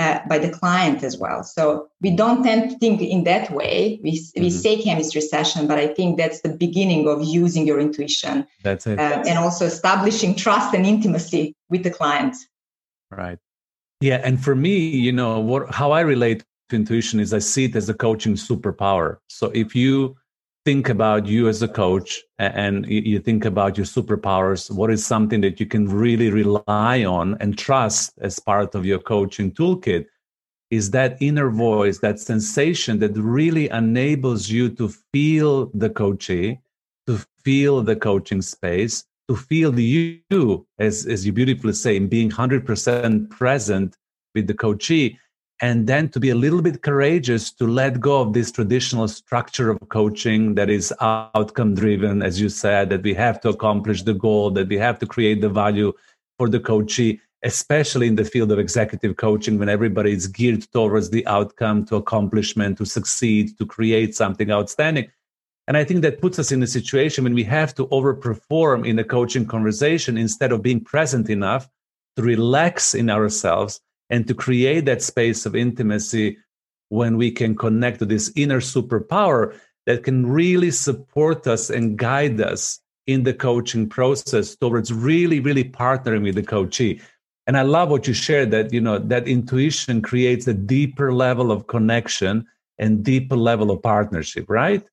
uh, 0.00 0.20
by 0.26 0.38
the 0.38 0.50
client 0.50 1.02
as 1.02 1.18
well. 1.18 1.42
So 1.42 1.88
we 2.00 2.10
don't 2.10 2.42
tend 2.42 2.70
to 2.70 2.78
think 2.78 3.02
in 3.02 3.24
that 3.24 3.50
way. 3.50 4.00
We, 4.02 4.12
mm-hmm. 4.12 4.42
we 4.42 4.50
say 4.50 4.82
chemistry 4.82 5.20
session, 5.20 5.66
but 5.66 5.78
I 5.78 5.88
think 5.88 6.16
that's 6.16 6.40
the 6.40 6.48
beginning 6.48 7.06
of 7.06 7.22
using 7.22 7.66
your 7.66 7.78
intuition. 7.78 8.46
That's 8.62 8.86
it. 8.86 8.98
Uh, 8.98 9.22
and 9.28 9.38
also 9.38 9.66
establishing 9.66 10.34
trust 10.34 10.74
and 10.74 10.86
intimacy 10.86 11.54
with 11.68 11.82
the 11.84 11.90
client. 11.90 12.34
Right. 13.10 13.38
Yeah. 14.00 14.20
And 14.24 14.42
for 14.42 14.54
me, 14.54 14.74
you 15.06 15.12
know, 15.12 15.38
what, 15.38 15.74
how 15.74 15.90
I 15.92 16.00
relate 16.00 16.44
to 16.70 16.76
intuition 16.76 17.20
is 17.20 17.34
I 17.34 17.40
see 17.40 17.64
it 17.64 17.76
as 17.76 17.88
a 17.88 17.94
coaching 17.94 18.34
superpower. 18.34 19.18
So 19.28 19.50
if 19.54 19.74
you 19.74 20.16
think 20.64 20.88
about 20.88 21.26
you 21.26 21.48
as 21.48 21.62
a 21.62 21.68
coach 21.68 22.20
and 22.38 22.86
you 22.86 23.18
think 23.18 23.44
about 23.44 23.76
your 23.76 23.86
superpowers, 23.86 24.70
what 24.70 24.90
is 24.90 25.04
something 25.04 25.40
that 25.40 25.58
you 25.58 25.66
can 25.66 25.88
really 25.88 26.30
rely 26.30 27.04
on 27.04 27.36
and 27.40 27.56
trust 27.56 28.12
as 28.20 28.38
part 28.38 28.74
of 28.74 28.84
your 28.84 28.98
coaching 28.98 29.50
toolkit? 29.52 30.06
Is 30.70 30.90
that 30.92 31.16
inner 31.20 31.50
voice, 31.50 31.98
that 31.98 32.20
sensation 32.20 32.98
that 33.00 33.16
really 33.16 33.68
enables 33.70 34.48
you 34.48 34.68
to 34.70 34.88
feel 35.12 35.70
the 35.74 35.90
coachee, 35.90 36.60
to 37.06 37.18
feel 37.44 37.82
the 37.82 37.96
coaching 37.96 38.42
space, 38.42 39.04
to 39.28 39.36
feel 39.36 39.72
the 39.72 40.20
you, 40.30 40.66
as, 40.78 41.06
as 41.06 41.26
you 41.26 41.32
beautifully 41.32 41.72
say, 41.72 41.98
being 41.98 42.30
100% 42.30 43.30
present 43.30 43.96
with 44.34 44.46
the 44.46 44.54
coachee 44.54 45.18
and 45.60 45.86
then 45.86 46.08
to 46.08 46.18
be 46.18 46.30
a 46.30 46.34
little 46.34 46.62
bit 46.62 46.82
courageous 46.82 47.52
to 47.52 47.66
let 47.66 48.00
go 48.00 48.20
of 48.20 48.32
this 48.32 48.50
traditional 48.50 49.06
structure 49.08 49.70
of 49.70 49.78
coaching 49.88 50.54
that 50.54 50.70
is 50.70 50.92
outcome 51.00 51.74
driven 51.74 52.22
as 52.22 52.40
you 52.40 52.48
said 52.48 52.88
that 52.90 53.02
we 53.02 53.14
have 53.14 53.40
to 53.40 53.50
accomplish 53.50 54.02
the 54.02 54.14
goal 54.14 54.50
that 54.50 54.68
we 54.68 54.78
have 54.78 54.98
to 54.98 55.06
create 55.06 55.40
the 55.40 55.48
value 55.48 55.92
for 56.38 56.48
the 56.48 56.60
coachee 56.60 57.20
especially 57.42 58.06
in 58.06 58.16
the 58.16 58.24
field 58.24 58.52
of 58.52 58.58
executive 58.58 59.16
coaching 59.16 59.58
when 59.58 59.68
everybody 59.68 60.12
is 60.12 60.26
geared 60.26 60.70
towards 60.72 61.08
the 61.08 61.26
outcome 61.26 61.84
to 61.86 61.96
accomplishment 61.96 62.76
to 62.76 62.84
succeed 62.84 63.56
to 63.56 63.64
create 63.64 64.14
something 64.14 64.50
outstanding. 64.50 65.10
And 65.66 65.76
i 65.76 65.84
think 65.84 66.02
that 66.02 66.20
puts 66.20 66.38
us 66.38 66.52
in 66.52 66.62
a 66.62 66.66
situation 66.66 67.24
when 67.24 67.34
we 67.34 67.44
have 67.44 67.74
to 67.76 67.86
overperform 67.88 68.86
in 68.86 68.98
a 68.98 69.04
coaching 69.04 69.46
conversation 69.46 70.18
instead 70.18 70.52
of 70.52 70.62
being 70.62 70.80
present 70.80 71.30
enough 71.30 71.68
to 72.16 72.22
relax 72.22 72.94
in 72.94 73.08
ourselves 73.08 73.80
and 74.10 74.26
to 74.26 74.34
create 74.34 74.84
that 74.84 75.02
space 75.02 75.46
of 75.46 75.56
intimacy 75.56 76.36
when 76.88 77.16
we 77.16 77.30
can 77.30 77.56
connect 77.56 78.00
to 78.00 78.04
this 78.04 78.32
inner 78.36 78.60
superpower 78.60 79.56
that 79.86 80.04
can 80.04 80.26
really 80.26 80.70
support 80.70 81.46
us 81.46 81.70
and 81.70 81.96
guide 81.96 82.40
us 82.40 82.80
in 83.06 83.22
the 83.22 83.32
coaching 83.32 83.88
process 83.88 84.56
towards 84.56 84.92
really 84.92 85.40
really 85.40 85.64
partnering 85.64 86.22
with 86.22 86.34
the 86.34 86.42
coachee. 86.42 87.00
And 87.46 87.56
i 87.56 87.62
love 87.62 87.88
what 87.88 88.06
you 88.06 88.14
shared 88.14 88.50
that 88.50 88.72
you 88.72 88.80
know 88.80 88.98
that 88.98 89.26
intuition 89.26 90.02
creates 90.02 90.46
a 90.46 90.54
deeper 90.54 91.12
level 91.12 91.50
of 91.50 91.66
connection 91.66 92.46
and 92.78 93.02
deeper 93.02 93.36
level 93.36 93.70
of 93.70 93.82
partnership 93.82 94.46
right? 94.48 94.84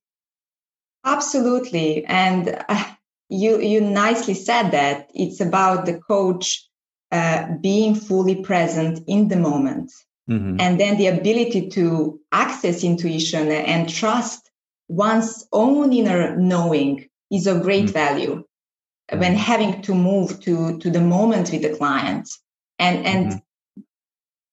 Absolutely. 1.04 2.04
And 2.04 2.62
uh, 2.68 2.84
you 3.28 3.60
you 3.60 3.80
nicely 3.80 4.34
said 4.34 4.70
that. 4.70 5.10
It's 5.14 5.40
about 5.40 5.86
the 5.86 5.98
coach 5.98 6.67
uh, 7.10 7.46
being 7.60 7.94
fully 7.94 8.42
present 8.42 9.00
in 9.06 9.28
the 9.28 9.36
moment. 9.36 9.92
Mm-hmm. 10.28 10.60
And 10.60 10.78
then 10.78 10.98
the 10.98 11.06
ability 11.06 11.70
to 11.70 12.20
access 12.32 12.84
intuition 12.84 13.48
and 13.50 13.88
trust 13.88 14.50
one's 14.88 15.46
own 15.52 15.92
inner 15.92 16.36
knowing 16.36 17.08
is 17.30 17.46
of 17.46 17.62
great 17.62 17.84
mm-hmm. 17.84 17.92
value 17.92 18.44
when 19.10 19.20
mm-hmm. 19.20 19.34
having 19.36 19.82
to 19.82 19.94
move 19.94 20.40
to, 20.40 20.78
to 20.78 20.90
the 20.90 21.00
moment 21.00 21.50
with 21.50 21.62
the 21.62 21.76
client. 21.76 22.28
And, 22.78 23.06
and 23.06 23.26
mm-hmm. 23.26 23.82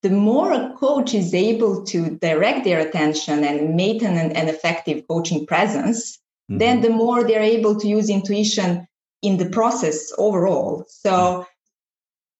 the 0.01 0.09
more 0.11 0.51
a 0.51 0.73
coach 0.77 1.13
is 1.13 1.33
able 1.33 1.83
to 1.85 2.11
direct 2.17 2.63
their 2.63 2.79
attention 2.79 3.43
and 3.43 3.75
maintain 3.75 4.17
an, 4.17 4.31
an 4.31 4.47
effective 4.47 5.05
coaching 5.09 5.45
presence, 5.45 6.17
mm-hmm. 6.49 6.59
then 6.59 6.81
the 6.81 6.89
more 6.89 7.23
they're 7.25 7.41
able 7.41 7.77
to 7.79 7.87
use 7.87 8.09
intuition 8.09 8.87
in 9.21 9.37
the 9.37 9.49
process 9.49 10.13
overall. 10.17 10.85
So 10.87 11.45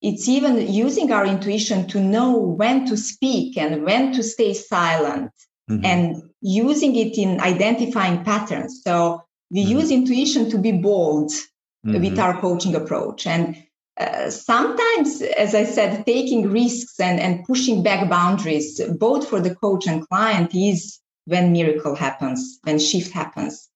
it's 0.02 0.28
even 0.28 0.72
using 0.72 1.12
our 1.12 1.26
intuition 1.26 1.86
to 1.88 2.00
know 2.00 2.36
when 2.38 2.86
to 2.86 2.96
speak 2.96 3.56
and 3.56 3.84
when 3.84 4.12
to 4.12 4.22
stay 4.22 4.54
silent 4.54 5.32
mm-hmm. 5.70 5.84
and 5.84 6.22
using 6.40 6.94
it 6.96 7.18
in 7.18 7.40
identifying 7.40 8.24
patterns. 8.24 8.82
So 8.84 9.22
we 9.50 9.62
mm-hmm. 9.62 9.78
use 9.78 9.90
intuition 9.90 10.50
to 10.50 10.58
be 10.58 10.72
bold 10.72 11.30
mm-hmm. 11.30 12.00
with 12.00 12.18
our 12.18 12.40
coaching 12.40 12.74
approach. 12.74 13.26
And 13.26 13.56
uh, 13.98 14.30
sometimes, 14.30 15.22
as 15.22 15.54
I 15.54 15.64
said, 15.64 16.04
taking 16.04 16.50
risks 16.50 17.00
and, 17.00 17.18
and 17.18 17.44
pushing 17.44 17.82
back 17.82 18.08
boundaries, 18.10 18.80
both 18.98 19.26
for 19.28 19.40
the 19.40 19.54
coach 19.54 19.86
and 19.86 20.06
client, 20.08 20.54
is 20.54 21.00
when 21.24 21.52
miracle 21.52 21.94
happens, 21.94 22.58
when 22.62 22.78
shift 22.78 23.12
happens. 23.12 23.68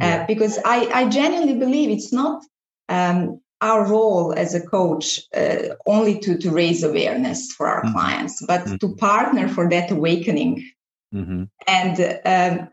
Uh, 0.00 0.04
yeah. 0.04 0.16
Uh, 0.16 0.26
because 0.26 0.58
I, 0.64 0.86
I 0.92 1.08
genuinely 1.08 1.58
believe 1.58 1.90
it's 1.90 2.12
not 2.12 2.44
um, 2.88 3.41
our 3.62 3.86
role 3.86 4.34
as 4.34 4.54
a 4.54 4.60
coach 4.60 5.20
uh, 5.34 5.74
only 5.86 6.18
to, 6.18 6.36
to 6.36 6.50
raise 6.50 6.82
awareness 6.82 7.52
for 7.52 7.68
our 7.68 7.82
mm-hmm. 7.82 7.92
clients, 7.92 8.44
but 8.44 8.62
mm-hmm. 8.62 8.76
to 8.76 8.96
partner 8.96 9.48
for 9.48 9.70
that 9.70 9.90
awakening. 9.90 10.68
Mm-hmm. 11.14 11.44
And 11.68 12.20
um, 12.24 12.68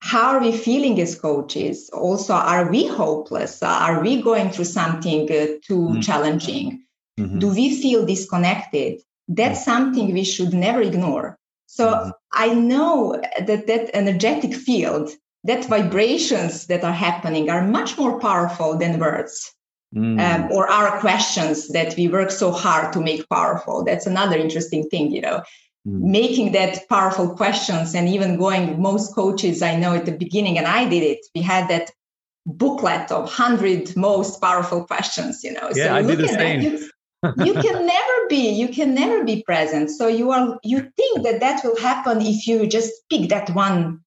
how 0.00 0.36
are 0.36 0.40
we 0.40 0.52
feeling 0.52 1.00
as 1.00 1.18
coaches? 1.18 1.90
Also, 1.92 2.34
are 2.34 2.70
we 2.70 2.86
hopeless? 2.86 3.62
Are 3.62 4.00
we 4.00 4.22
going 4.22 4.50
through 4.50 4.66
something 4.66 5.24
uh, 5.24 5.58
too 5.66 5.88
mm-hmm. 5.88 6.00
challenging? 6.00 6.84
Mm-hmm. 7.18 7.40
Do 7.40 7.48
we 7.48 7.82
feel 7.82 8.06
disconnected? 8.06 9.00
That's 9.26 9.60
mm-hmm. 9.60 9.70
something 9.70 10.12
we 10.14 10.24
should 10.24 10.54
never 10.54 10.80
ignore. 10.80 11.36
So 11.66 12.12
I 12.32 12.54
know 12.54 13.20
that 13.44 13.66
that 13.66 13.90
energetic 13.92 14.54
field, 14.54 15.10
that 15.44 15.66
vibrations 15.66 16.66
that 16.68 16.82
are 16.82 16.92
happening 16.92 17.50
are 17.50 17.66
much 17.66 17.98
more 17.98 18.18
powerful 18.20 18.78
than 18.78 18.98
words 18.98 19.52
mm. 19.94 20.20
um, 20.20 20.50
or 20.52 20.68
our 20.68 21.00
questions 21.00 21.68
that 21.68 21.96
we 21.96 22.08
work 22.08 22.30
so 22.30 22.52
hard 22.52 22.92
to 22.92 23.00
make 23.00 23.28
powerful. 23.28 23.84
That's 23.84 24.06
another 24.06 24.36
interesting 24.36 24.88
thing, 24.88 25.10
you 25.10 25.20
know, 25.20 25.42
mm. 25.86 26.00
making 26.00 26.52
that 26.52 26.88
powerful 26.88 27.34
questions 27.34 27.94
and 27.94 28.08
even 28.08 28.38
going, 28.38 28.80
most 28.80 29.14
coaches 29.14 29.62
I 29.62 29.76
know 29.76 29.94
at 29.94 30.06
the 30.06 30.12
beginning, 30.12 30.58
and 30.58 30.66
I 30.66 30.88
did 30.88 31.02
it, 31.02 31.26
we 31.34 31.42
had 31.42 31.68
that 31.68 31.90
booklet 32.46 33.10
of 33.12 33.24
100 33.24 33.96
most 33.96 34.40
powerful 34.40 34.84
questions, 34.84 35.44
you 35.44 35.52
know. 35.52 35.70
Yeah, 35.74 35.86
so 35.86 35.94
I 35.94 36.02
did 36.02 36.18
the 36.18 36.28
same. 36.28 36.62
You, 36.62 36.88
you 37.44 37.54
can 37.54 37.86
never 37.86 38.28
be 38.28 38.50
you 38.50 38.68
can 38.68 38.94
never 38.94 39.24
be 39.24 39.42
present 39.42 39.90
so 39.90 40.06
you 40.06 40.30
are 40.30 40.58
you 40.62 40.88
think 40.96 41.24
that 41.24 41.40
that 41.40 41.64
will 41.64 41.76
happen 41.80 42.20
if 42.20 42.46
you 42.46 42.66
just 42.66 42.92
pick 43.10 43.28
that 43.28 43.50
one 43.50 44.00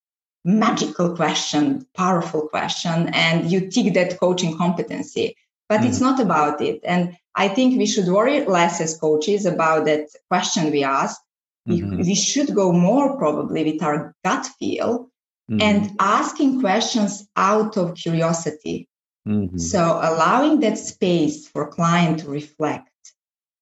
magical 0.46 1.16
question 1.16 1.86
powerful 1.94 2.48
question 2.48 3.10
and 3.14 3.52
you 3.52 3.70
tick 3.70 3.94
that 3.94 4.18
coaching 4.20 4.58
competency 4.58 5.36
but 5.72 5.80
mm. 5.80 5.86
it's 5.86 6.02
not 6.02 6.20
about 6.20 6.60
it. 6.60 6.82
And 6.84 7.18
I 7.34 7.48
think 7.48 7.78
we 7.78 7.86
should 7.86 8.08
worry 8.08 8.44
less 8.44 8.82
as 8.82 8.98
coaches 8.98 9.46
about 9.46 9.86
that 9.86 10.08
question 10.30 10.70
we 10.70 10.84
ask. 10.84 11.18
Mm-hmm. 11.66 11.92
We, 11.92 12.04
we, 12.04 12.16
should 12.16 12.54
go 12.54 12.74
more 12.74 13.18
probably 13.18 13.64
with 13.64 13.82
our 13.82 14.14
gut 14.26 14.46
feel 14.60 15.08
mm-hmm. 15.50 15.62
and 15.62 15.92
asking 16.00 16.60
questions 16.60 17.26
out 17.38 17.78
of 17.78 17.96
curiosity. 17.96 18.90
Mm-hmm. 19.26 19.60
So 19.60 19.82
allowing 20.04 20.60
that 20.60 20.78
space 20.78 21.48
for 21.48 21.72
client 21.72 22.20
to 22.20 22.28
reflect, 22.28 23.14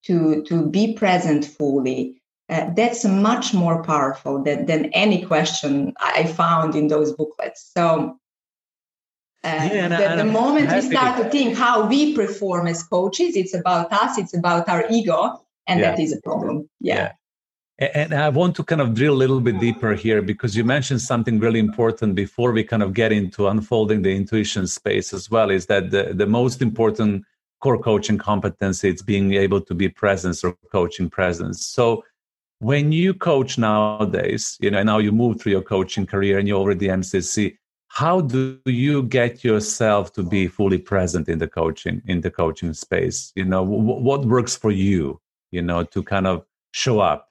to, 0.06 0.42
to 0.46 0.66
be 0.66 0.94
present 0.94 1.46
fully, 1.46 2.24
uh, 2.50 2.72
that's 2.74 3.06
much 3.06 3.54
more 3.54 3.84
powerful 3.84 4.42
than, 4.42 4.66
than 4.66 4.86
any 4.94 5.24
question 5.26 5.94
I 6.00 6.24
found 6.26 6.74
in 6.74 6.88
those 6.88 7.14
booklets. 7.14 7.70
So 7.78 8.18
uh, 9.44 9.70
yeah, 9.72 10.16
the, 10.16 10.24
the 10.24 10.30
moment 10.30 10.70
we 10.72 10.82
start 10.82 11.22
to 11.22 11.30
think 11.30 11.58
how 11.58 11.88
we 11.88 12.14
perform 12.14 12.68
as 12.68 12.84
coaches, 12.84 13.38
it's 13.38 13.54
about 13.54 13.92
us, 13.94 14.18
it's 14.18 14.36
about 14.36 14.68
our 14.68 14.86
ego, 14.90 15.42
and 15.66 15.80
yeah. 15.80 15.92
that 15.92 16.00
is 16.00 16.12
a 16.12 16.22
problem. 16.22 16.70
Yeah. 16.82 16.96
yeah. 16.96 17.12
And 17.94 18.14
I 18.14 18.28
want 18.28 18.58
to 18.58 18.64
kind 18.66 18.82
of 18.82 18.94
drill 18.94 19.14
a 19.14 19.16
little 19.16 19.40
bit 19.40 19.58
deeper 19.62 19.94
here 19.94 20.22
because 20.22 20.58
you 20.58 20.66
mentioned 20.66 21.02
something 21.02 21.40
really 21.40 21.60
important 21.60 22.14
before 22.14 22.52
we 22.52 22.66
kind 22.66 22.84
of 22.84 22.94
get 22.94 23.14
into 23.14 23.48
unfolding 23.48 24.02
the 24.02 24.14
intuition 24.14 24.68
space 24.68 25.14
as 25.14 25.32
well 25.32 25.50
is 25.50 25.68
that 25.68 25.92
the, 25.92 26.12
the 26.14 26.26
most 26.26 26.62
important 26.62 27.24
core 27.62 27.78
coaching 27.78 28.18
competency 28.18 28.90
is 28.90 29.02
being 29.02 29.34
able 29.34 29.62
to 29.62 29.74
be 29.74 29.88
presence 29.88 30.44
or 30.44 30.58
coaching 30.74 31.10
presence. 31.10 31.66
So 31.66 32.04
when 32.60 32.92
you 32.92 33.14
coach 33.14 33.58
nowadays, 33.58 34.58
you 34.60 34.72
know, 34.72 34.84
now 34.84 34.98
you 34.98 35.14
move 35.14 35.40
through 35.40 35.54
your 35.54 35.62
coaching 35.62 36.06
career 36.06 36.38
and 36.38 36.48
you're 36.50 36.60
already 36.60 36.88
MCC, 36.88 37.58
how 37.90 38.22
do 38.22 38.60
you 38.66 39.04
get 39.04 39.44
yourself 39.44 40.14
to 40.14 40.24
be 40.24 40.48
fully 40.48 40.78
present 40.78 41.28
in 41.28 41.40
the 41.40 41.48
coaching 41.48 42.02
in 42.06 42.22
the 42.22 42.32
coaching 42.32 42.74
space 42.74 43.32
you 43.36 43.46
know 43.46 43.64
w- 43.66 44.02
what 44.02 44.26
works 44.26 44.56
for 44.56 44.72
you 44.72 45.20
you 45.52 45.62
know 45.62 45.84
to 45.84 46.02
kind 46.04 46.28
of 46.28 46.46
show 46.72 47.00
up 47.00 47.30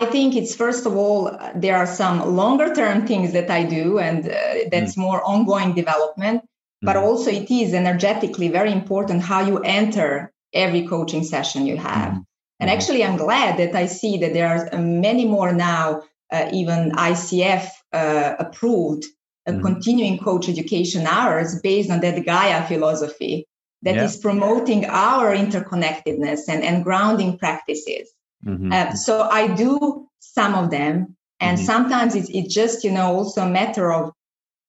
I 0.00 0.06
think 0.06 0.36
it's 0.36 0.54
first 0.54 0.86
of 0.86 0.94
all, 0.96 1.36
there 1.56 1.76
are 1.76 1.86
some 1.86 2.36
longer 2.36 2.72
term 2.72 3.04
things 3.06 3.32
that 3.32 3.50
I 3.50 3.64
do, 3.64 3.98
and 3.98 4.28
uh, 4.28 4.68
that's 4.70 4.94
mm. 4.94 4.98
more 4.98 5.22
ongoing 5.24 5.74
development. 5.74 6.44
But 6.82 6.94
mm. 6.94 7.02
also, 7.02 7.30
it 7.30 7.50
is 7.50 7.74
energetically 7.74 8.48
very 8.48 8.70
important 8.70 9.22
how 9.22 9.40
you 9.40 9.58
enter 9.58 10.32
every 10.52 10.86
coaching 10.86 11.24
session 11.24 11.66
you 11.66 11.76
have. 11.76 12.12
Mm. 12.12 12.24
And 12.60 12.70
actually, 12.70 13.04
I'm 13.04 13.16
glad 13.16 13.58
that 13.58 13.74
I 13.74 13.86
see 13.86 14.18
that 14.18 14.34
there 14.34 14.48
are 14.48 14.78
many 14.78 15.24
more 15.24 15.52
now, 15.52 16.02
uh, 16.32 16.48
even 16.52 16.92
ICF 16.92 17.68
uh, 17.92 18.34
approved, 18.38 19.04
uh, 19.48 19.52
mm. 19.52 19.62
continuing 19.62 20.18
coach 20.18 20.48
education 20.48 21.06
hours 21.06 21.60
based 21.60 21.90
on 21.90 22.00
that 22.00 22.24
Gaia 22.24 22.66
philosophy 22.66 23.46
that 23.82 23.96
yeah. 23.96 24.04
is 24.04 24.16
promoting 24.16 24.84
our 24.86 25.34
interconnectedness 25.34 26.40
and, 26.48 26.62
and 26.62 26.84
grounding 26.84 27.38
practices. 27.38 28.12
Mm-hmm. 28.44 28.72
Uh, 28.72 28.94
so 28.94 29.22
I 29.22 29.48
do 29.48 30.08
some 30.20 30.54
of 30.54 30.70
them, 30.70 31.16
and 31.40 31.56
mm-hmm. 31.56 31.66
sometimes 31.66 32.14
it's, 32.14 32.28
it's 32.30 32.54
just 32.54 32.84
you 32.84 32.92
know 32.92 33.14
also 33.14 33.42
a 33.42 33.50
matter 33.50 33.92
of 33.92 34.12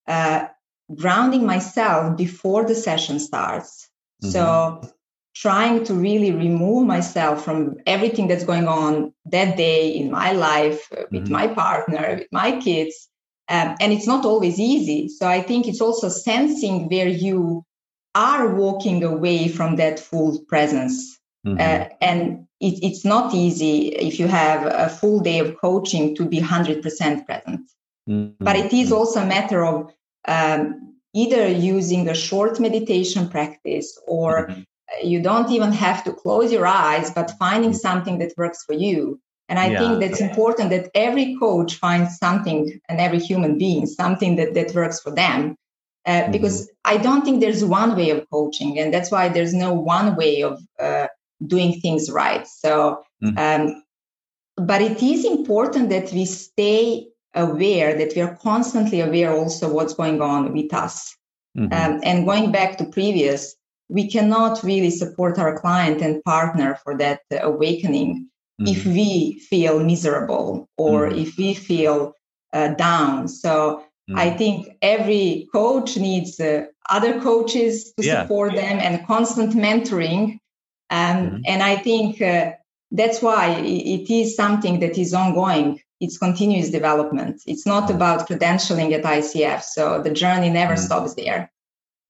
uh, 0.08 0.48
grounding 0.96 1.46
myself 1.46 2.18
before 2.18 2.66
the 2.66 2.76
session 2.76 3.20
starts. 3.20 3.90
Mm-hmm. 4.24 4.32
So 4.32 4.82
trying 5.36 5.86
to 5.86 5.94
really 5.94 6.32
remove 6.32 6.86
myself 6.86 7.46
from 7.46 7.78
everything 7.86 8.28
that's 8.28 8.44
going 8.44 8.68
on 8.68 9.14
that 9.26 9.56
day 9.56 9.90
in 9.90 10.12
my 10.12 10.32
life 10.32 10.92
uh, 10.92 11.04
with 11.12 11.26
mm-hmm. 11.26 11.34
my 11.34 11.48
partner, 11.48 12.16
with 12.20 12.28
my 12.32 12.60
kids. 12.60 13.08
Um, 13.50 13.76
and 13.80 13.92
it's 13.92 14.08
not 14.08 14.26
always 14.26 14.60
easy. 14.60 15.10
So 15.10 15.28
I 15.28 15.42
think 15.42 15.68
it's 15.68 15.82
also 15.82 16.08
sensing 16.08 16.88
where 16.88 17.08
you 17.08 17.66
are 18.14 18.54
walking 18.54 19.04
away 19.04 19.48
from 19.48 19.76
that 19.78 20.00
full 20.00 20.40
presence. 20.48 21.18
Mm-hmm. 21.46 21.60
Uh, 21.60 21.90
and 22.02 22.48
it, 22.60 22.84
it's 22.84 23.04
not 23.04 23.34
easy 23.34 23.88
if 23.88 24.20
you 24.20 24.28
have 24.28 24.66
a 24.66 24.90
full 24.90 25.20
day 25.22 25.40
of 25.40 25.58
coaching 25.58 26.16
to 26.16 26.26
be 26.26 26.40
100% 26.40 27.26
present. 27.26 27.72
Mm-hmm. 28.08 28.44
But 28.44 28.56
it 28.56 28.72
is 28.74 28.92
also 28.92 29.22
a 29.22 29.26
matter 29.26 29.66
of 29.66 29.92
um, 30.28 30.96
either 31.14 31.48
using 31.48 32.08
a 32.08 32.14
short 32.14 32.60
meditation 32.60 33.30
practice 33.30 34.00
or 34.08 34.48
mm-hmm. 34.48 34.62
you 35.08 35.22
don't 35.22 35.50
even 35.52 35.72
have 35.72 36.04
to 36.04 36.14
close 36.14 36.52
your 36.52 36.68
eyes, 36.68 37.10
but 37.12 37.32
finding 37.40 37.74
something 37.74 38.20
that 38.20 38.34
works 38.38 38.64
for 38.64 38.74
you. 38.74 39.20
And 39.50 39.58
I 39.58 39.72
yeah. 39.72 39.80
think 39.80 40.00
that's 40.00 40.22
important 40.22 40.70
that 40.70 40.90
every 40.94 41.36
coach 41.38 41.76
finds 41.76 42.18
something 42.18 42.80
and 42.88 43.00
every 43.00 43.20
human 43.20 43.58
being 43.58 43.88
something 43.88 44.36
that, 44.36 44.54
that 44.54 44.76
works 44.76 45.02
for 45.02 45.12
them. 45.12 45.58
Uh, 46.06 46.12
mm-hmm. 46.12 46.32
Because 46.32 46.70
I 46.86 46.98
don't 46.98 47.26
think 47.26 47.42
there's 47.42 47.66
one 47.66 47.96
way 47.96 48.12
of 48.12 48.26
coaching, 48.30 48.80
and 48.80 48.94
that's 48.94 49.12
why 49.12 49.28
there's 49.28 49.54
no 49.54 49.74
one 49.74 50.16
way 50.16 50.44
of 50.44 50.62
uh, 50.80 51.08
doing 51.46 51.82
things 51.82 52.10
right. 52.10 52.48
So, 52.48 53.04
mm-hmm. 53.24 53.38
um, 53.38 53.84
but 54.56 54.82
it 54.82 55.04
is 55.04 55.26
important 55.26 55.90
that 55.90 56.14
we 56.14 56.26
stay 56.26 57.08
aware, 57.36 57.98
that 57.98 58.14
we 58.16 58.22
are 58.22 58.36
constantly 58.38 59.02
aware 59.02 59.34
also 59.34 59.72
what's 59.72 59.94
going 59.94 60.22
on 60.22 60.54
with 60.54 60.74
us. 60.74 61.16
Mm-hmm. 61.58 61.74
Um, 61.74 62.00
and 62.04 62.26
going 62.26 62.52
back 62.52 62.78
to 62.78 62.86
previous, 62.86 63.56
we 63.90 64.10
cannot 64.10 64.64
really 64.64 64.92
support 64.92 65.38
our 65.38 65.60
client 65.60 66.02
and 66.02 66.24
partner 66.24 66.78
for 66.84 66.98
that 66.98 67.22
awakening 67.32 68.30
mm-hmm. 68.60 68.68
if 68.68 68.86
we 68.86 69.40
feel 69.50 69.80
miserable 69.80 70.70
or 70.78 71.08
mm-hmm. 71.08 71.20
if 71.20 71.38
we 71.38 71.54
feel 71.54 72.14
uh, 72.54 72.70
down. 72.70 73.28
So 73.28 73.84
I 74.16 74.28
mm-hmm. 74.28 74.38
think 74.38 74.68
every 74.82 75.48
coach 75.54 75.98
needs 75.98 76.40
uh, 76.40 76.66
other 76.90 77.22
coaches 77.22 77.94
to 78.00 78.06
yeah. 78.06 78.24
support 78.24 78.56
them 78.56 78.80
and 78.80 79.06
constant 79.06 79.54
mentoring 79.54 80.40
um, 80.90 81.18
mm-hmm. 81.18 81.38
And 81.46 81.64
I 81.64 81.76
think 81.76 82.22
uh, 82.22 82.52
that's 82.92 83.22
why 83.22 83.50
it 83.60 84.10
is 84.10 84.36
something 84.36 84.80
that 84.80 84.98
is 84.98 85.14
ongoing. 85.14 85.80
It's 86.00 86.18
continuous 86.18 86.70
development. 86.70 87.42
It's 87.46 87.66
not 87.66 87.90
about 87.92 88.28
credentialing 88.28 88.94
at 88.94 89.04
ICF. 89.04 89.64
So 89.64 90.02
the 90.02 90.12
journey 90.12 90.50
never 90.50 90.74
mm-hmm. 90.74 90.84
stops 90.84 91.16
there. 91.16 91.52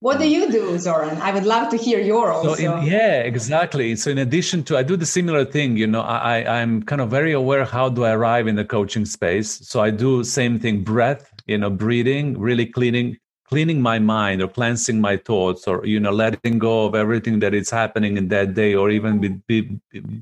What 0.00 0.18
do 0.18 0.26
you 0.26 0.50
do, 0.50 0.78
Zoran? 0.78 1.18
I 1.20 1.30
would 1.30 1.44
love 1.44 1.68
to 1.70 1.76
hear 1.76 2.00
your 2.00 2.32
also. 2.32 2.54
So 2.54 2.78
in, 2.78 2.86
yeah, 2.86 3.20
exactly. 3.20 3.94
So 3.96 4.10
in 4.10 4.16
addition 4.16 4.64
to, 4.64 4.78
I 4.78 4.82
do 4.82 4.96
the 4.96 5.04
similar 5.04 5.44
thing. 5.44 5.76
You 5.76 5.86
know, 5.86 6.00
I 6.00 6.60
I'm 6.60 6.82
kind 6.82 7.02
of 7.02 7.10
very 7.10 7.32
aware 7.32 7.66
how 7.66 7.90
do 7.90 8.04
I 8.04 8.12
arrive 8.12 8.46
in 8.46 8.56
the 8.56 8.64
coaching 8.64 9.04
space. 9.04 9.60
So 9.68 9.82
I 9.82 9.90
do 9.90 10.24
same 10.24 10.58
thing, 10.58 10.82
breath. 10.82 11.30
You 11.46 11.58
know, 11.58 11.68
breathing, 11.68 12.38
really 12.38 12.64
cleaning 12.64 13.18
cleaning 13.50 13.82
my 13.82 13.98
mind 13.98 14.40
or 14.40 14.48
cleansing 14.48 15.00
my 15.00 15.16
thoughts 15.16 15.66
or 15.66 15.84
you 15.84 15.98
know 15.98 16.12
letting 16.12 16.58
go 16.58 16.86
of 16.86 16.94
everything 16.94 17.40
that 17.40 17.52
is 17.52 17.68
happening 17.68 18.16
in 18.16 18.28
that 18.28 18.54
day 18.54 18.74
or 18.74 18.90
even 18.90 19.20
be, 19.20 19.28
be, 19.48 19.62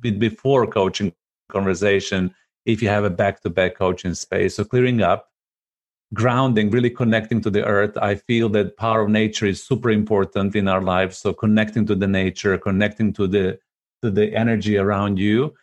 be 0.01 0.11
before 0.11 0.67
coaching 0.67 1.13
conversation 1.51 2.35
if 2.65 2.81
you 2.83 2.89
have 2.89 3.05
a 3.05 3.11
back-to-back 3.11 3.77
coaching 3.77 4.15
space 4.15 4.57
so 4.57 4.65
clearing 4.65 5.03
up 5.03 5.28
grounding 6.15 6.71
really 6.71 6.91
connecting 6.91 7.41
to 7.41 7.51
the 7.51 7.65
earth 7.65 7.97
i 7.99 8.15
feel 8.15 8.49
that 8.49 8.77
power 8.77 9.03
of 9.03 9.11
nature 9.11 9.47
is 9.47 9.63
super 9.63 9.91
important 9.91 10.57
in 10.57 10.67
our 10.67 10.81
lives 10.81 11.19
so 11.19 11.33
connecting 11.33 11.85
to 11.87 11.95
the 11.95 12.07
nature 12.07 12.57
connecting 12.57 13.13
to 13.13 13.27
the 13.27 13.59
to 14.03 14.11
the 14.11 14.35
energy 14.35 14.79
around 14.79 15.19
you 15.19 15.55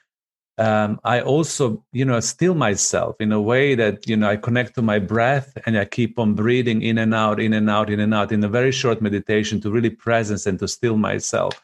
um, 0.58 1.02
I 1.04 1.20
also, 1.20 1.84
you 1.92 2.06
know, 2.06 2.20
still 2.22 2.56
myself 2.56 3.18
in 3.20 3.32
a 3.34 3.42
way 3.42 3.76
that, 3.76 4.08
you 4.08 4.16
know, 4.16 4.30
I 4.30 4.38
connect 4.38 4.76
to 4.76 4.82
my 4.82 5.00
breath 5.00 5.58
and 5.66 5.78
I 5.78 5.84
keep 5.84 6.18
on 6.18 6.34
breathing 6.34 6.82
in 6.82 6.98
and 6.98 7.14
out, 7.14 7.42
in 7.42 7.52
and 7.52 7.70
out, 7.70 7.90
in 7.90 8.00
and 8.00 8.14
out 8.14 8.32
in 8.32 8.44
a 8.44 8.48
very 8.48 8.72
short 8.72 9.02
meditation 9.02 9.60
to 9.62 9.70
really 9.72 9.90
presence 9.90 10.46
and 10.46 10.58
to 10.60 10.68
still 10.68 10.96
myself. 10.96 11.62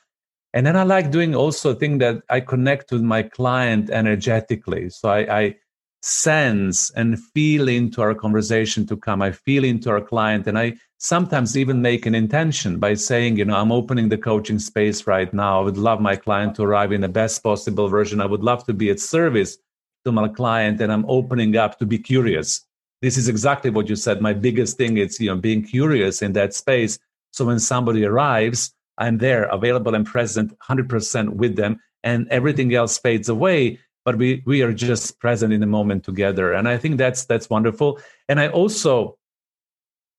And 0.54 0.65
then 0.65 0.76
I 0.76 0.84
like 0.84 1.10
doing 1.10 1.34
also 1.34 1.72
a 1.72 1.76
thing 1.76 2.00
that 2.00 2.22
I 2.30 2.41
connect 2.41 2.91
with 2.91 3.02
my 3.02 3.24
client 3.24 3.89
energetically. 3.89 4.89
So 4.89 5.10
I, 5.10 5.39
I 5.39 5.56
sense 6.02 6.90
and 6.92 7.20
feel 7.20 7.68
into 7.68 8.02
our 8.02 8.16
conversation 8.16 8.86
to 8.88 8.98
come. 8.98 9.22
I 9.22 9.32
feel 9.32 9.64
into 9.64 9.90
our 9.90 10.02
client 10.02 10.48
and 10.48 10.58
I 10.58 10.74
sometimes 10.98 11.58
even 11.58 11.82
make 11.82 12.06
an 12.06 12.16
intention 12.16 12.80
by 12.80 12.96
saying, 12.96 13.38
you 13.38 13.46
know, 13.46 13.56
I'm 13.56 13.72
opening 13.72 14.10
the 14.10 14.18
coaching 14.18 14.60
space 14.60 15.08
right 15.08 15.32
now. 15.34 15.60
I 15.60 15.64
would 15.64 15.78
love 15.78 16.02
my 16.02 16.16
client 16.16 16.56
to 16.56 16.64
arrive 16.64 16.92
in 16.92 17.02
the 17.02 17.08
best 17.08 17.44
possible 17.44 17.88
version. 17.88 18.22
I 18.22 18.26
would 18.26 18.44
love 18.44 18.66
to 18.66 18.74
be 18.74 18.90
at 18.90 19.00
service 19.00 19.58
to 20.06 20.12
my 20.12 20.28
client 20.28 20.82
and 20.82 20.92
I'm 20.92 21.06
opening 21.08 21.56
up 21.56 21.78
to 21.80 21.86
be 21.86 21.98
curious. 21.98 22.66
This 23.02 23.18
is 23.18 23.30
exactly 23.30 23.72
what 23.72 23.90
you 23.90 23.96
said. 23.96 24.22
My 24.22 24.34
biggest 24.34 24.78
thing 24.78 24.98
is, 24.98 25.20
you 25.20 25.28
know, 25.28 25.38
being 25.38 25.64
curious 25.64 26.22
in 26.22 26.34
that 26.34 26.54
space. 26.54 27.00
So 27.32 27.46
when 27.46 27.60
somebody 27.60 28.06
arrives, 28.06 28.74
I'm 28.98 29.18
there, 29.18 29.44
available 29.46 29.96
and 29.96 30.06
present 30.06 30.58
100% 30.60 31.30
with 31.30 31.56
them, 31.56 31.80
and 32.04 32.28
everything 32.30 32.74
else 32.76 32.98
fades 32.98 33.30
away. 33.30 33.80
But 34.04 34.18
we 34.18 34.44
we 34.46 34.62
are 34.62 34.74
just 34.74 35.20
present 35.20 35.54
in 35.54 35.60
the 35.60 35.68
moment 35.68 36.04
together, 36.04 36.54
and 36.54 36.68
I 36.68 36.78
think 36.78 36.98
that's 36.98 37.26
that's 37.26 37.50
wonderful. 37.50 38.00
And 38.28 38.40
I 38.40 38.48
also 38.50 39.18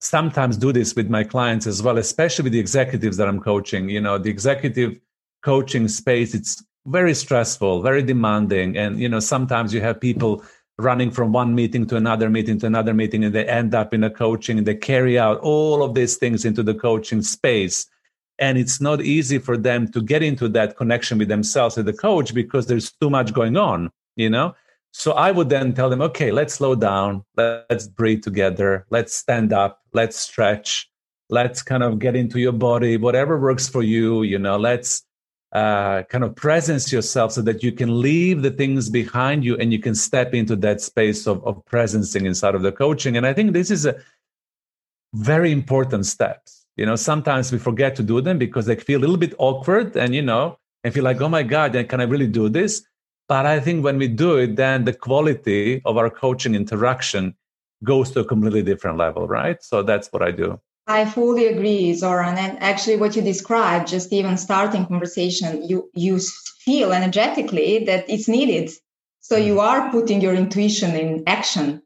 sometimes 0.00 0.56
do 0.56 0.72
this 0.72 0.96
with 0.96 1.08
my 1.08 1.22
clients 1.22 1.66
as 1.66 1.82
well, 1.82 1.96
especially 1.96 2.42
with 2.42 2.52
the 2.52 2.58
executives 2.58 3.16
that 3.16 3.28
I'm 3.28 3.40
coaching. 3.40 3.88
You 3.88 4.00
know, 4.00 4.18
the 4.18 4.30
executive 4.30 4.98
coaching 5.42 5.86
space, 5.88 6.34
it's 6.34 6.62
very 6.86 7.14
stressful, 7.14 7.82
very 7.82 8.02
demanding. 8.02 8.76
And, 8.76 8.98
you 8.98 9.08
know, 9.08 9.20
sometimes 9.20 9.72
you 9.72 9.80
have 9.80 10.00
people 10.00 10.44
running 10.78 11.10
from 11.10 11.32
one 11.32 11.54
meeting 11.54 11.86
to 11.86 11.96
another 11.96 12.28
meeting 12.28 12.58
to 12.58 12.66
another 12.66 12.94
meeting 12.94 13.24
and 13.24 13.34
they 13.34 13.46
end 13.46 13.74
up 13.74 13.94
in 13.94 14.02
a 14.02 14.10
coaching 14.10 14.58
and 14.58 14.66
they 14.66 14.74
carry 14.74 15.18
out 15.18 15.38
all 15.38 15.82
of 15.82 15.94
these 15.94 16.16
things 16.16 16.44
into 16.44 16.62
the 16.62 16.74
coaching 16.74 17.22
space. 17.22 17.86
And 18.42 18.58
it's 18.58 18.80
not 18.80 19.00
easy 19.02 19.38
for 19.38 19.56
them 19.56 19.86
to 19.92 20.02
get 20.02 20.20
into 20.20 20.48
that 20.48 20.76
connection 20.76 21.16
with 21.16 21.28
themselves 21.28 21.78
as 21.78 21.84
the 21.84 21.92
coach 21.92 22.34
because 22.34 22.66
there's 22.66 22.90
too 23.00 23.08
much 23.08 23.32
going 23.32 23.56
on, 23.56 23.88
you 24.16 24.28
know? 24.28 24.56
So 24.90 25.12
I 25.12 25.30
would 25.30 25.48
then 25.48 25.74
tell 25.74 25.88
them, 25.88 26.02
okay, 26.02 26.32
let's 26.32 26.54
slow 26.54 26.74
down. 26.74 27.24
Let's 27.36 27.86
breathe 27.86 28.24
together. 28.24 28.84
Let's 28.90 29.14
stand 29.14 29.52
up. 29.52 29.80
Let's 29.92 30.16
stretch. 30.16 30.90
Let's 31.30 31.62
kind 31.62 31.84
of 31.84 32.00
get 32.00 32.16
into 32.16 32.40
your 32.40 32.52
body, 32.52 32.96
whatever 32.96 33.38
works 33.38 33.68
for 33.68 33.84
you. 33.84 34.24
You 34.24 34.40
know, 34.40 34.58
let's 34.58 35.04
uh, 35.52 36.02
kind 36.10 36.24
of 36.24 36.34
presence 36.34 36.92
yourself 36.92 37.30
so 37.30 37.42
that 37.42 37.62
you 37.62 37.70
can 37.70 38.00
leave 38.00 38.42
the 38.42 38.50
things 38.50 38.90
behind 38.90 39.44
you 39.44 39.56
and 39.58 39.72
you 39.72 39.78
can 39.78 39.94
step 39.94 40.34
into 40.34 40.56
that 40.56 40.80
space 40.80 41.28
of, 41.28 41.46
of 41.46 41.64
presencing 41.66 42.26
inside 42.26 42.56
of 42.56 42.62
the 42.62 42.72
coaching. 42.72 43.16
And 43.16 43.24
I 43.24 43.34
think 43.34 43.52
this 43.52 43.70
is 43.70 43.86
a 43.86 43.94
very 45.14 45.52
important 45.52 46.06
steps. 46.06 46.61
You 46.76 46.86
know, 46.86 46.96
sometimes 46.96 47.52
we 47.52 47.58
forget 47.58 47.96
to 47.96 48.02
do 48.02 48.20
them 48.20 48.38
because 48.38 48.66
they 48.66 48.76
feel 48.76 48.98
a 48.98 49.02
little 49.02 49.16
bit 49.16 49.34
awkward 49.38 49.96
and, 49.96 50.14
you 50.14 50.22
know, 50.22 50.58
and 50.84 50.92
feel 50.92 51.04
like, 51.04 51.20
oh 51.20 51.28
my 51.28 51.42
God, 51.42 51.72
can 51.88 52.00
I 52.00 52.04
really 52.04 52.26
do 52.26 52.48
this? 52.48 52.82
But 53.28 53.46
I 53.46 53.60
think 53.60 53.84
when 53.84 53.98
we 53.98 54.08
do 54.08 54.36
it, 54.36 54.56
then 54.56 54.84
the 54.84 54.92
quality 54.92 55.82
of 55.84 55.96
our 55.96 56.10
coaching 56.10 56.54
interaction 56.54 57.34
goes 57.84 58.10
to 58.12 58.20
a 58.20 58.24
completely 58.24 58.62
different 58.62 58.98
level, 58.98 59.26
right? 59.28 59.62
So 59.62 59.82
that's 59.82 60.08
what 60.12 60.22
I 60.22 60.30
do. 60.30 60.60
I 60.86 61.04
fully 61.04 61.46
agree, 61.46 61.94
Zoran. 61.94 62.36
And 62.36 62.60
actually, 62.62 62.96
what 62.96 63.14
you 63.14 63.22
described, 63.22 63.88
just 63.88 64.12
even 64.12 64.36
starting 64.36 64.86
conversation, 64.86 65.68
you 65.68 65.88
you 65.94 66.18
feel 66.64 66.92
energetically 66.92 67.84
that 67.84 68.04
it's 68.08 68.28
needed. 68.28 68.70
So 69.20 69.36
you 69.36 69.56
mm. 69.56 69.62
are 69.62 69.90
putting 69.90 70.20
your 70.20 70.34
intuition 70.34 70.96
in 70.96 71.22
action, 71.26 71.82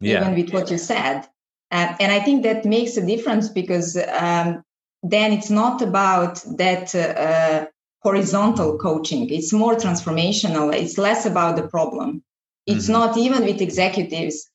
yeah. 0.00 0.20
even 0.20 0.34
with 0.34 0.52
what 0.52 0.70
you 0.70 0.78
said. 0.78 1.26
Uh, 1.74 1.96
and 1.98 2.12
I 2.12 2.20
think 2.20 2.44
that 2.44 2.64
makes 2.64 2.96
a 2.96 3.04
difference 3.04 3.48
because 3.48 3.96
um, 3.96 4.62
then 5.02 5.32
it's 5.32 5.50
not 5.50 5.82
about 5.82 6.40
that 6.56 6.94
uh, 6.94 7.66
horizontal 8.00 8.78
coaching. 8.78 9.28
It's 9.28 9.52
more 9.52 9.74
transformational. 9.74 10.72
It's 10.72 10.98
less 10.98 11.26
about 11.26 11.56
the 11.56 11.66
problem. 11.66 12.22
It's 12.66 12.84
mm-hmm. 12.84 12.92
not 12.92 13.16
even 13.16 13.44
with 13.44 13.60
executives. 13.60 14.48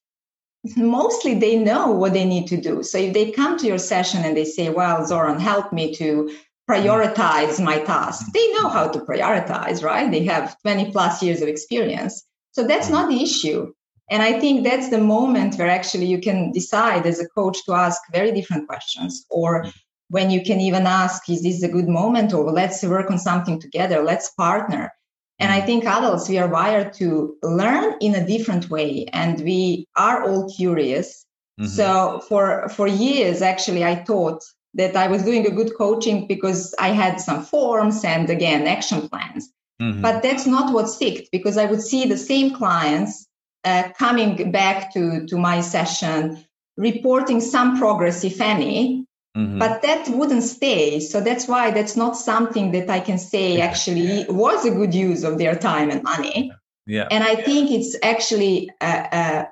Mostly 0.78 1.34
they 1.36 1.58
know 1.58 1.92
what 1.92 2.14
they 2.14 2.24
need 2.24 2.48
to 2.48 2.58
do. 2.58 2.84
So 2.84 2.98
if 2.98 3.14
they 3.14 3.32
come 3.32 3.58
to 3.58 3.68
your 3.68 3.80
session 3.80 4.24
and 4.24 4.38
they 4.38 4.46
say, 4.46 4.70
Well, 4.70 5.06
Zoran, 5.06 5.42
help 5.42 5.74
me 5.74 5.94
to 5.96 6.34
prioritize 6.70 7.62
my 7.62 7.80
task, 7.80 8.28
they 8.34 8.48
know 8.54 8.70
how 8.70 8.88
to 8.88 9.00
prioritize, 9.00 9.84
right? 9.84 10.10
They 10.10 10.24
have 10.24 10.56
20 10.62 10.92
plus 10.92 11.22
years 11.22 11.42
of 11.42 11.50
experience. 11.50 12.24
So 12.54 12.64
that's 12.66 12.90
not 12.90 13.10
the 13.10 13.22
issue. 13.22 13.74
And 14.10 14.24
I 14.24 14.40
think 14.40 14.64
that's 14.64 14.90
the 14.90 15.00
moment 15.00 15.56
where 15.56 15.70
actually 15.70 16.06
you 16.06 16.20
can 16.20 16.52
decide 16.52 17.06
as 17.06 17.20
a 17.20 17.28
coach 17.28 17.64
to 17.66 17.74
ask 17.74 18.02
very 18.12 18.32
different 18.32 18.68
questions, 18.68 19.26
or 19.30 19.66
when 20.10 20.32
you 20.32 20.44
can 20.44 20.60
even 20.60 20.88
ask, 20.88 21.30
is 21.30 21.44
this 21.44 21.62
a 21.62 21.68
good 21.68 21.88
moment, 21.88 22.34
or 22.34 22.52
let's 22.52 22.84
work 22.84 23.12
on 23.12 23.20
something 23.20 23.60
together, 23.60 24.02
let's 24.02 24.32
partner. 24.32 24.92
And 25.38 25.52
I 25.52 25.62
think 25.62 25.86
adults, 25.86 26.28
we 26.28 26.38
are 26.38 26.50
wired 26.50 26.94
to 26.96 27.38
learn 27.44 27.96
in 28.02 28.16
a 28.16 28.26
different 28.26 28.70
way, 28.70 29.06
and 29.14 29.40
we 29.42 29.88
are 29.96 30.24
all 30.24 30.50
curious. 30.50 31.26
Mm-hmm. 31.60 31.70
So 31.70 32.22
for 32.28 32.68
for 32.70 32.88
years, 32.88 33.42
actually, 33.42 33.86
I 33.86 33.96
thought 34.04 34.44
that 34.74 34.96
I 34.96 35.08
was 35.08 35.24
doing 35.24 35.46
a 35.46 35.52
good 35.52 35.76
coaching 35.78 36.28
because 36.28 36.76
I 36.80 36.90
had 36.90 37.22
some 37.22 37.44
forms 37.44 38.04
and 38.04 38.30
again 38.30 38.68
action 38.68 39.08
plans. 39.08 39.50
Mm-hmm. 39.82 40.02
But 40.02 40.24
that's 40.24 40.46
not 40.46 40.74
what 40.74 40.90
sticked 40.90 41.32
because 41.32 41.58
I 41.58 41.66
would 41.66 41.82
see 41.82 42.06
the 42.06 42.18
same 42.18 42.54
clients 42.54 43.29
uh, 43.64 43.90
coming 43.98 44.52
back 44.52 44.94
to, 44.94 45.26
to 45.28 45.38
my 45.38 45.62
session, 45.62 46.44
reporting 46.78 47.42
some 47.42 47.78
progress, 47.78 48.24
if 48.24 48.40
any, 48.40 49.06
mm-hmm. 49.36 49.60
but 49.60 49.82
that 49.82 50.08
wouldn't 50.10 50.44
stay. 50.44 51.00
So 51.00 51.22
that's 51.22 51.48
why 51.48 51.72
that's 51.72 51.96
not 51.96 52.18
something 52.18 52.72
that 52.72 52.90
I 52.90 53.00
can 53.00 53.18
say 53.18 53.62
actually 53.70 54.26
was 54.30 54.66
a 54.66 54.72
good 54.72 54.94
use 54.94 55.24
of 55.24 55.38
their 55.38 55.56
time 55.56 55.90
and 55.90 56.04
money. 56.04 56.52
Yeah. 56.86 57.08
And 57.12 57.24
I 57.24 57.36
think 57.36 57.70
it's 57.70 57.96
actually 58.02 58.72
uh, 58.82 59.08
uh, 59.12 59.46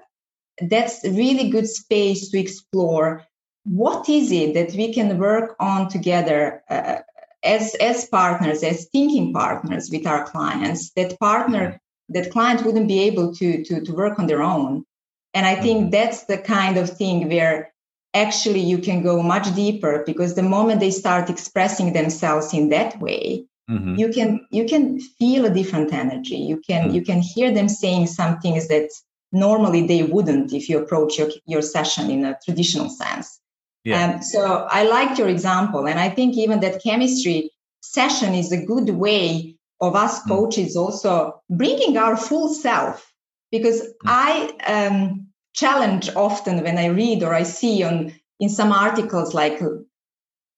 that's 0.61 1.03
a 1.03 1.11
really 1.11 1.49
good 1.49 1.67
space 1.67 2.29
to 2.29 2.39
explore 2.39 3.23
what 3.63 4.09
is 4.09 4.31
it 4.31 4.53
that 4.53 4.75
we 4.75 4.93
can 4.93 5.17
work 5.17 5.55
on 5.59 5.89
together 5.89 6.63
uh, 6.69 6.99
as 7.43 7.75
as 7.75 8.05
partners 8.05 8.63
as 8.63 8.87
thinking 8.91 9.33
partners 9.33 9.89
with 9.91 10.07
our 10.07 10.25
clients 10.25 10.91
that 10.91 11.19
partner 11.19 11.79
that 12.09 12.31
client 12.31 12.63
wouldn't 12.63 12.87
be 12.87 13.01
able 13.01 13.33
to, 13.35 13.63
to, 13.63 13.81
to 13.81 13.93
work 13.93 14.19
on 14.19 14.27
their 14.27 14.41
own. 14.41 14.85
And 15.33 15.45
I 15.45 15.55
think 15.55 15.79
mm-hmm. 15.79 15.89
that's 15.91 16.25
the 16.25 16.37
kind 16.37 16.77
of 16.77 16.89
thing 16.89 17.27
where 17.29 17.73
actually 18.13 18.61
you 18.61 18.79
can 18.79 19.03
go 19.03 19.21
much 19.21 19.53
deeper 19.55 20.03
because 20.05 20.35
the 20.35 20.43
moment 20.43 20.79
they 20.79 20.91
start 20.91 21.29
expressing 21.29 21.93
themselves 21.93 22.53
in 22.53 22.69
that 22.69 22.99
way, 22.99 23.45
mm-hmm. 23.69 23.95
you 23.95 24.09
can 24.09 24.47
you 24.49 24.65
can 24.65 24.99
feel 24.99 25.45
a 25.45 25.49
different 25.49 25.93
energy. 25.93 26.37
You 26.37 26.61
can 26.67 26.85
mm-hmm. 26.85 26.95
you 26.95 27.01
can 27.03 27.21
hear 27.21 27.53
them 27.53 27.69
saying 27.69 28.07
some 28.07 28.39
things 28.39 28.67
that 28.69 28.89
normally 29.31 29.85
they 29.85 30.03
wouldn't 30.03 30.53
if 30.53 30.69
you 30.69 30.79
approach 30.79 31.17
your, 31.17 31.29
your 31.45 31.61
session 31.61 32.09
in 32.09 32.23
a 32.25 32.37
traditional 32.43 32.89
sense. 32.89 33.39
Yeah. 33.83 34.15
Um, 34.15 34.21
so 34.21 34.67
I 34.69 34.83
liked 34.83 35.19
your 35.19 35.27
example, 35.27 35.87
and 35.87 35.99
I 35.99 36.09
think 36.09 36.35
even 36.35 36.61
that 36.61 36.81
chemistry 36.81 37.51
session 37.81 38.33
is 38.33 38.51
a 38.51 38.65
good 38.65 38.89
way 38.89 39.56
of 39.79 39.95
us 39.95 40.23
hmm. 40.23 40.29
coaches 40.29 40.75
also 40.75 41.41
bringing 41.49 41.97
our 41.97 42.17
full 42.17 42.49
self 42.49 43.13
because 43.51 43.81
mm. 43.81 43.87
i 44.05 44.51
um, 44.67 45.27
challenge 45.53 46.09
often 46.15 46.63
when 46.63 46.77
i 46.77 46.87
read 46.87 47.23
or 47.23 47.33
i 47.33 47.43
see 47.43 47.83
on 47.83 48.13
in 48.39 48.49
some 48.49 48.71
articles 48.71 49.33
like 49.33 49.59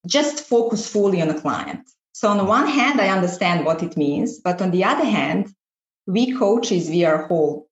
just 0.08 0.44
focus 0.44 0.92
fully 0.92 1.22
on 1.22 1.30
a 1.30 1.40
client 1.40 1.82
so 2.14 2.30
on 2.30 2.38
the 2.38 2.44
one 2.44 2.68
hand 2.68 3.02
i 3.02 3.10
understand 3.10 3.66
what 3.66 3.84
it 3.84 3.98
means 3.98 4.40
but 4.40 4.62
on 4.62 4.72
the 4.72 4.84
other 4.84 5.06
hand 5.06 5.54
we 6.08 6.34
coaches 6.38 6.90
we 6.90 7.06
are 7.06 7.28
whole 7.28 7.68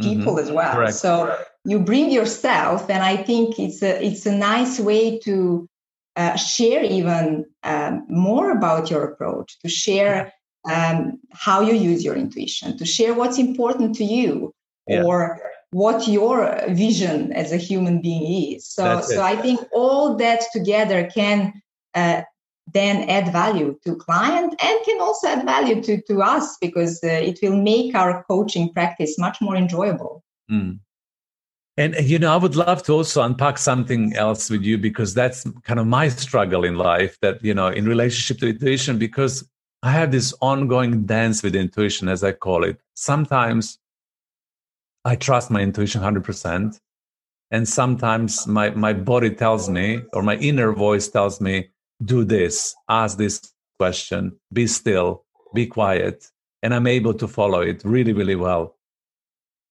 people 0.00 0.34
mm-hmm. 0.34 0.44
as 0.44 0.50
well 0.50 0.74
Correct. 0.74 0.94
so 0.94 1.36
you 1.64 1.78
bring 1.78 2.10
yourself 2.10 2.88
and 2.88 3.02
i 3.02 3.16
think 3.16 3.58
it's 3.58 3.82
a 3.82 4.02
it's 4.04 4.26
a 4.26 4.34
nice 4.34 4.80
way 4.80 5.18
to 5.18 5.68
uh, 6.16 6.36
share 6.36 6.82
even 6.82 7.46
um, 7.62 8.04
more 8.08 8.50
about 8.50 8.90
your 8.90 9.04
approach 9.04 9.58
to 9.60 9.68
share 9.68 10.32
um, 10.68 11.18
how 11.32 11.60
you 11.60 11.74
use 11.74 12.04
your 12.04 12.16
intuition, 12.16 12.76
to 12.78 12.84
share 12.84 13.14
what's 13.14 13.38
important 13.38 13.94
to 13.96 14.04
you 14.04 14.54
yeah. 14.86 15.02
or 15.02 15.40
what 15.72 16.08
your 16.08 16.60
vision 16.68 17.32
as 17.32 17.52
a 17.52 17.56
human 17.56 18.00
being 18.00 18.54
is. 18.56 18.66
So, 18.68 19.00
so 19.00 19.22
I 19.22 19.36
think 19.36 19.60
all 19.72 20.16
that 20.16 20.42
together 20.52 21.08
can 21.14 21.52
uh, 21.94 22.22
then 22.72 23.08
add 23.08 23.32
value 23.32 23.78
to 23.84 23.94
client 23.96 24.54
and 24.62 24.84
can 24.84 25.00
also 25.00 25.28
add 25.28 25.44
value 25.44 25.80
to, 25.82 26.00
to 26.02 26.22
us 26.22 26.56
because 26.60 27.00
uh, 27.04 27.08
it 27.08 27.38
will 27.42 27.56
make 27.56 27.94
our 27.94 28.24
coaching 28.24 28.72
practice 28.72 29.18
much 29.18 29.40
more 29.40 29.56
enjoyable. 29.56 30.24
Mm. 30.50 30.80
And 31.76 31.94
you 32.00 32.18
know, 32.18 32.32
I 32.32 32.36
would 32.36 32.56
love 32.56 32.82
to 32.84 32.92
also 32.92 33.22
unpack 33.22 33.56
something 33.56 34.14
else 34.14 34.50
with 34.50 34.62
you 34.62 34.76
because 34.76 35.14
that's 35.14 35.46
kind 35.62 35.80
of 35.80 35.86
my 35.86 36.08
struggle 36.08 36.64
in 36.64 36.74
life. 36.74 37.16
That 37.22 37.42
you 37.42 37.54
know, 37.54 37.68
in 37.68 37.86
relationship 37.86 38.38
to 38.40 38.48
intuition, 38.48 38.98
because 38.98 39.48
I 39.82 39.92
have 39.92 40.12
this 40.12 40.34
ongoing 40.42 41.04
dance 41.04 41.42
with 41.42 41.56
intuition, 41.56 42.08
as 42.08 42.22
I 42.22 42.32
call 42.32 42.64
it. 42.64 42.78
Sometimes 42.94 43.78
I 45.04 45.16
trust 45.16 45.50
my 45.50 45.60
intuition 45.60 46.02
100%. 46.02 46.78
And 47.50 47.68
sometimes 47.68 48.46
my, 48.46 48.70
my 48.70 48.92
body 48.92 49.30
tells 49.30 49.68
me, 49.68 50.02
or 50.12 50.22
my 50.22 50.36
inner 50.36 50.72
voice 50.72 51.08
tells 51.08 51.40
me, 51.40 51.70
do 52.04 52.24
this, 52.24 52.74
ask 52.88 53.16
this 53.16 53.52
question, 53.78 54.38
be 54.52 54.66
still, 54.66 55.24
be 55.54 55.66
quiet. 55.66 56.26
And 56.62 56.74
I'm 56.74 56.86
able 56.86 57.14
to 57.14 57.26
follow 57.26 57.60
it 57.60 57.82
really, 57.84 58.12
really 58.12 58.36
well. 58.36 58.76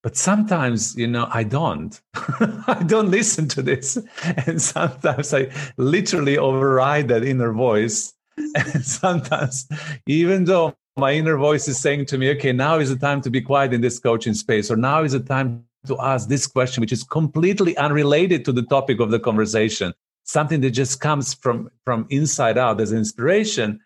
But 0.01 0.17
sometimes, 0.17 0.95
you 0.95 1.07
know, 1.07 1.27
I 1.31 1.43
don't. 1.43 1.99
I 2.15 2.83
don't 2.85 3.11
listen 3.11 3.47
to 3.49 3.61
this. 3.61 3.97
And 4.47 4.61
sometimes 4.61 5.33
I 5.33 5.51
literally 5.77 6.37
override 6.37 7.09
that 7.09 7.23
inner 7.23 7.53
voice 7.53 8.13
and 8.55 8.85
sometimes, 9.01 9.67
even 10.05 10.45
though 10.45 10.75
my 10.97 11.13
inner 11.13 11.37
voice 11.37 11.67
is 11.67 11.79
saying 11.79 12.05
to 12.07 12.17
me, 12.17 12.29
okay, 12.31 12.51
now 12.51 12.77
is 12.77 12.89
the 12.89 12.95
time 12.95 13.21
to 13.21 13.29
be 13.29 13.41
quiet 13.41 13.73
in 13.73 13.81
this 13.81 13.99
coaching 13.99 14.33
space, 14.33 14.69
or 14.69 14.75
now 14.75 15.03
is 15.03 15.13
the 15.13 15.19
time 15.19 15.65
to 15.87 15.99
ask 15.99 16.27
this 16.27 16.45
question, 16.45 16.81
which 16.81 16.91
is 16.91 17.03
completely 17.03 17.75
unrelated 17.77 18.43
to 18.45 18.51
the 18.51 18.63
topic 18.63 18.99
of 18.99 19.11
the 19.11 19.19
conversation, 19.19 19.93
something 20.23 20.61
that 20.61 20.71
just 20.71 20.99
comes 20.99 21.33
from, 21.33 21.69
from 21.85 22.05
inside 22.09 22.57
out 22.57 22.81
as 22.81 22.91
inspiration. 22.91 23.79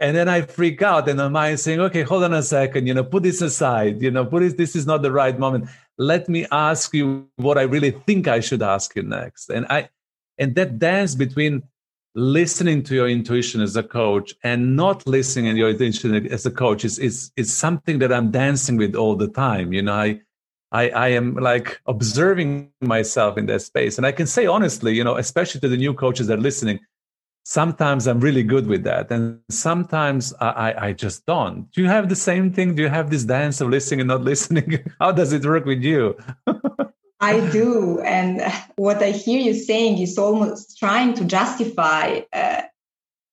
And 0.00 0.16
then 0.16 0.28
I 0.28 0.42
freak 0.42 0.82
out 0.82 1.08
and 1.08 1.18
my 1.18 1.28
mind 1.28 1.60
saying, 1.60 1.80
okay, 1.80 2.02
hold 2.02 2.24
on 2.24 2.34
a 2.34 2.42
second, 2.42 2.86
you 2.86 2.94
know, 2.94 3.04
put 3.04 3.22
this 3.22 3.40
aside, 3.40 4.02
you 4.02 4.10
know, 4.10 4.24
put 4.24 4.40
this, 4.40 4.54
this 4.54 4.76
is 4.76 4.86
not 4.86 5.02
the 5.02 5.12
right 5.12 5.36
moment. 5.38 5.68
Let 5.96 6.28
me 6.28 6.46
ask 6.52 6.94
you 6.94 7.28
what 7.36 7.58
I 7.58 7.62
really 7.62 7.90
think 7.90 8.28
I 8.28 8.40
should 8.40 8.62
ask 8.62 8.94
you 8.94 9.02
next. 9.02 9.50
And 9.50 9.66
I, 9.68 9.88
and 10.38 10.54
that 10.54 10.78
dance 10.78 11.16
between 11.16 11.64
listening 12.18 12.82
to 12.82 12.94
your 12.94 13.08
intuition 13.08 13.60
as 13.60 13.76
a 13.76 13.82
coach 13.82 14.34
and 14.42 14.74
not 14.74 15.06
listening 15.06 15.52
to 15.52 15.58
your 15.58 15.70
intuition 15.70 16.26
as 16.26 16.44
a 16.44 16.50
coach 16.50 16.84
is, 16.84 16.98
is, 16.98 17.30
is 17.36 17.56
something 17.56 18.00
that 18.00 18.12
I'm 18.12 18.30
dancing 18.30 18.76
with 18.76 18.94
all 18.96 19.14
the 19.14 19.28
time. 19.28 19.72
You 19.72 19.82
know, 19.82 19.94
I, 19.94 20.20
I, 20.72 20.90
I 20.90 21.08
am 21.08 21.36
like 21.36 21.80
observing 21.86 22.70
myself 22.80 23.38
in 23.38 23.46
that 23.46 23.62
space. 23.62 23.96
And 23.96 24.06
I 24.06 24.12
can 24.12 24.26
say 24.26 24.46
honestly, 24.46 24.94
you 24.94 25.04
know, 25.04 25.16
especially 25.16 25.60
to 25.60 25.68
the 25.68 25.76
new 25.76 25.94
coaches 25.94 26.26
that 26.26 26.38
are 26.38 26.42
listening, 26.42 26.80
sometimes 27.44 28.08
I'm 28.08 28.20
really 28.20 28.42
good 28.42 28.66
with 28.66 28.82
that. 28.82 29.10
And 29.10 29.40
sometimes 29.48 30.34
I, 30.40 30.74
I 30.76 30.92
just 30.92 31.24
don't. 31.24 31.70
Do 31.72 31.82
you 31.82 31.88
have 31.88 32.08
the 32.08 32.16
same 32.16 32.52
thing? 32.52 32.74
Do 32.74 32.82
you 32.82 32.88
have 32.88 33.10
this 33.10 33.24
dance 33.24 33.60
of 33.60 33.70
listening 33.70 34.00
and 34.00 34.08
not 34.08 34.22
listening? 34.32 34.84
How 35.00 35.12
does 35.12 35.32
it 35.32 35.46
work 35.46 35.64
with 35.64 35.82
you? 35.82 36.16
I 37.20 37.50
do. 37.50 38.00
And 38.00 38.42
what 38.76 39.02
I 39.02 39.10
hear 39.10 39.40
you 39.40 39.54
saying 39.54 39.98
is 39.98 40.18
almost 40.18 40.78
trying 40.78 41.14
to 41.14 41.24
justify 41.24 42.20
uh, 42.32 42.62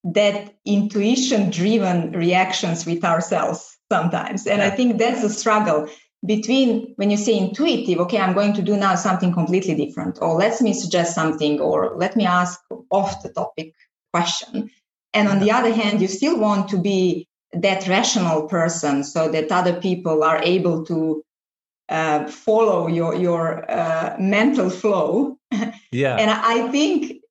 that 0.03 0.53
intuition 0.65 1.49
driven 1.49 2.11
reactions 2.11 2.85
with 2.85 3.03
ourselves 3.03 3.77
sometimes. 3.91 4.47
And 4.47 4.61
I 4.61 4.69
think 4.69 4.97
that's 4.97 5.23
a 5.23 5.29
struggle 5.29 5.87
between 6.25 6.93
when 6.95 7.11
you 7.11 7.17
say 7.17 7.37
intuitive, 7.37 7.99
okay, 7.99 8.17
I'm 8.17 8.33
going 8.33 8.53
to 8.53 8.61
do 8.61 8.77
now 8.77 8.95
something 8.95 9.33
completely 9.33 9.75
different, 9.75 10.19
or 10.21 10.35
let 10.35 10.59
me 10.61 10.73
suggest 10.73 11.13
something, 11.13 11.59
or 11.59 11.95
let 11.97 12.15
me 12.15 12.25
ask 12.25 12.59
off 12.89 13.21
the 13.21 13.29
topic 13.29 13.73
question. 14.11 14.71
And 15.13 15.27
on 15.27 15.39
the 15.39 15.51
other 15.51 15.73
hand, 15.73 16.01
you 16.01 16.07
still 16.07 16.39
want 16.39 16.69
to 16.69 16.77
be 16.77 17.27
that 17.53 17.87
rational 17.87 18.47
person 18.47 19.03
so 19.03 19.29
that 19.29 19.51
other 19.51 19.79
people 19.79 20.23
are 20.23 20.41
able 20.41 20.85
to 20.85 21.23
uh, 21.89 22.27
follow 22.27 22.87
your 22.87 23.15
your 23.15 23.69
uh, 23.69 24.15
mental 24.19 24.69
flow. 24.69 25.37
Yeah, 25.91 26.17
and 26.17 26.29
I 26.29 26.69
think 26.71 27.21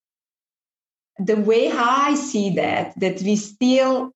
the 1.18 1.36
way 1.36 1.68
how 1.68 2.10
I 2.10 2.14
see 2.14 2.54
that 2.54 2.98
that 2.98 3.20
we 3.20 3.36
still, 3.36 4.12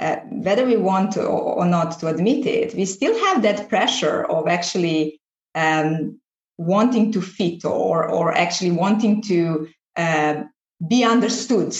uh, 0.00 0.16
whether 0.28 0.66
we 0.66 0.76
want 0.76 1.12
to 1.12 1.24
or 1.24 1.64
not 1.64 1.98
to 2.00 2.08
admit 2.08 2.44
it, 2.46 2.74
we 2.74 2.84
still 2.84 3.18
have 3.26 3.42
that 3.42 3.70
pressure 3.70 4.24
of 4.24 4.48
actually 4.48 5.18
um, 5.54 6.20
wanting 6.58 7.12
to 7.12 7.22
fit 7.22 7.64
or 7.64 8.06
or 8.06 8.32
actually 8.32 8.72
wanting 8.72 9.22
to 9.22 9.68
uh, 9.96 10.42
be 10.86 11.04
understood, 11.04 11.74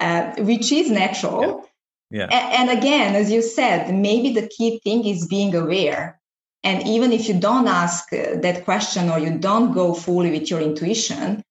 uh, 0.00 0.32
which 0.38 0.72
is 0.72 0.90
natural. 0.90 1.64
Yeah. 2.10 2.26
yeah. 2.30 2.60
And 2.60 2.70
again, 2.76 3.14
as 3.14 3.30
you 3.30 3.42
said, 3.42 3.94
maybe 3.94 4.32
the 4.32 4.48
key 4.48 4.80
thing 4.82 5.06
is 5.06 5.28
being 5.28 5.54
aware 5.54 6.20
And 6.64 6.86
even 6.88 7.12
if 7.12 7.28
you 7.28 7.34
don't 7.34 7.68
ask 7.68 8.12
uh, 8.12 8.36
that 8.40 8.64
question 8.64 9.10
or 9.10 9.18
you 9.18 9.38
don't 9.38 9.72
go 9.72 9.94
fully 9.94 10.30
with 10.30 10.50
your 10.50 10.60
intuition, 10.60 11.42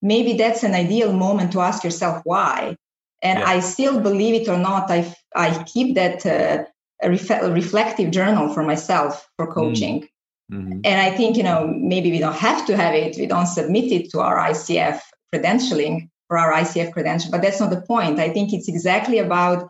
maybe 0.00 0.32
that's 0.32 0.62
an 0.62 0.74
ideal 0.74 1.12
moment 1.12 1.52
to 1.52 1.60
ask 1.60 1.84
yourself 1.84 2.22
why. 2.24 2.76
And 3.22 3.38
yeah. 3.38 3.46
I 3.46 3.60
still 3.60 4.00
believe 4.00 4.40
it 4.40 4.48
or 4.48 4.58
not, 4.58 4.90
I, 4.90 5.14
I 5.36 5.62
keep 5.64 5.94
that 5.94 6.24
uh, 6.26 6.64
ref- 7.06 7.42
reflective 7.42 8.10
journal 8.10 8.52
for 8.52 8.62
myself 8.62 9.28
for 9.36 9.46
mm. 9.46 9.54
coaching. 9.54 10.08
Mm-hmm. 10.50 10.80
And 10.84 11.00
I 11.00 11.10
think, 11.10 11.36
you 11.36 11.42
know, 11.42 11.66
maybe 11.66 12.10
we 12.10 12.18
don't 12.18 12.36
have 12.36 12.66
to 12.66 12.76
have 12.76 12.94
it, 12.94 13.16
we 13.16 13.26
don't 13.26 13.46
submit 13.46 13.92
it 13.92 14.10
to 14.10 14.20
our 14.20 14.36
ICF 14.36 15.00
credentialing 15.34 16.08
for 16.28 16.38
our 16.38 16.52
ICF 16.52 16.92
credential, 16.92 17.30
but 17.30 17.42
that's 17.42 17.60
not 17.60 17.70
the 17.70 17.80
point. 17.82 18.18
I 18.18 18.30
think 18.30 18.52
it's 18.52 18.68
exactly 18.68 19.18
about 19.18 19.68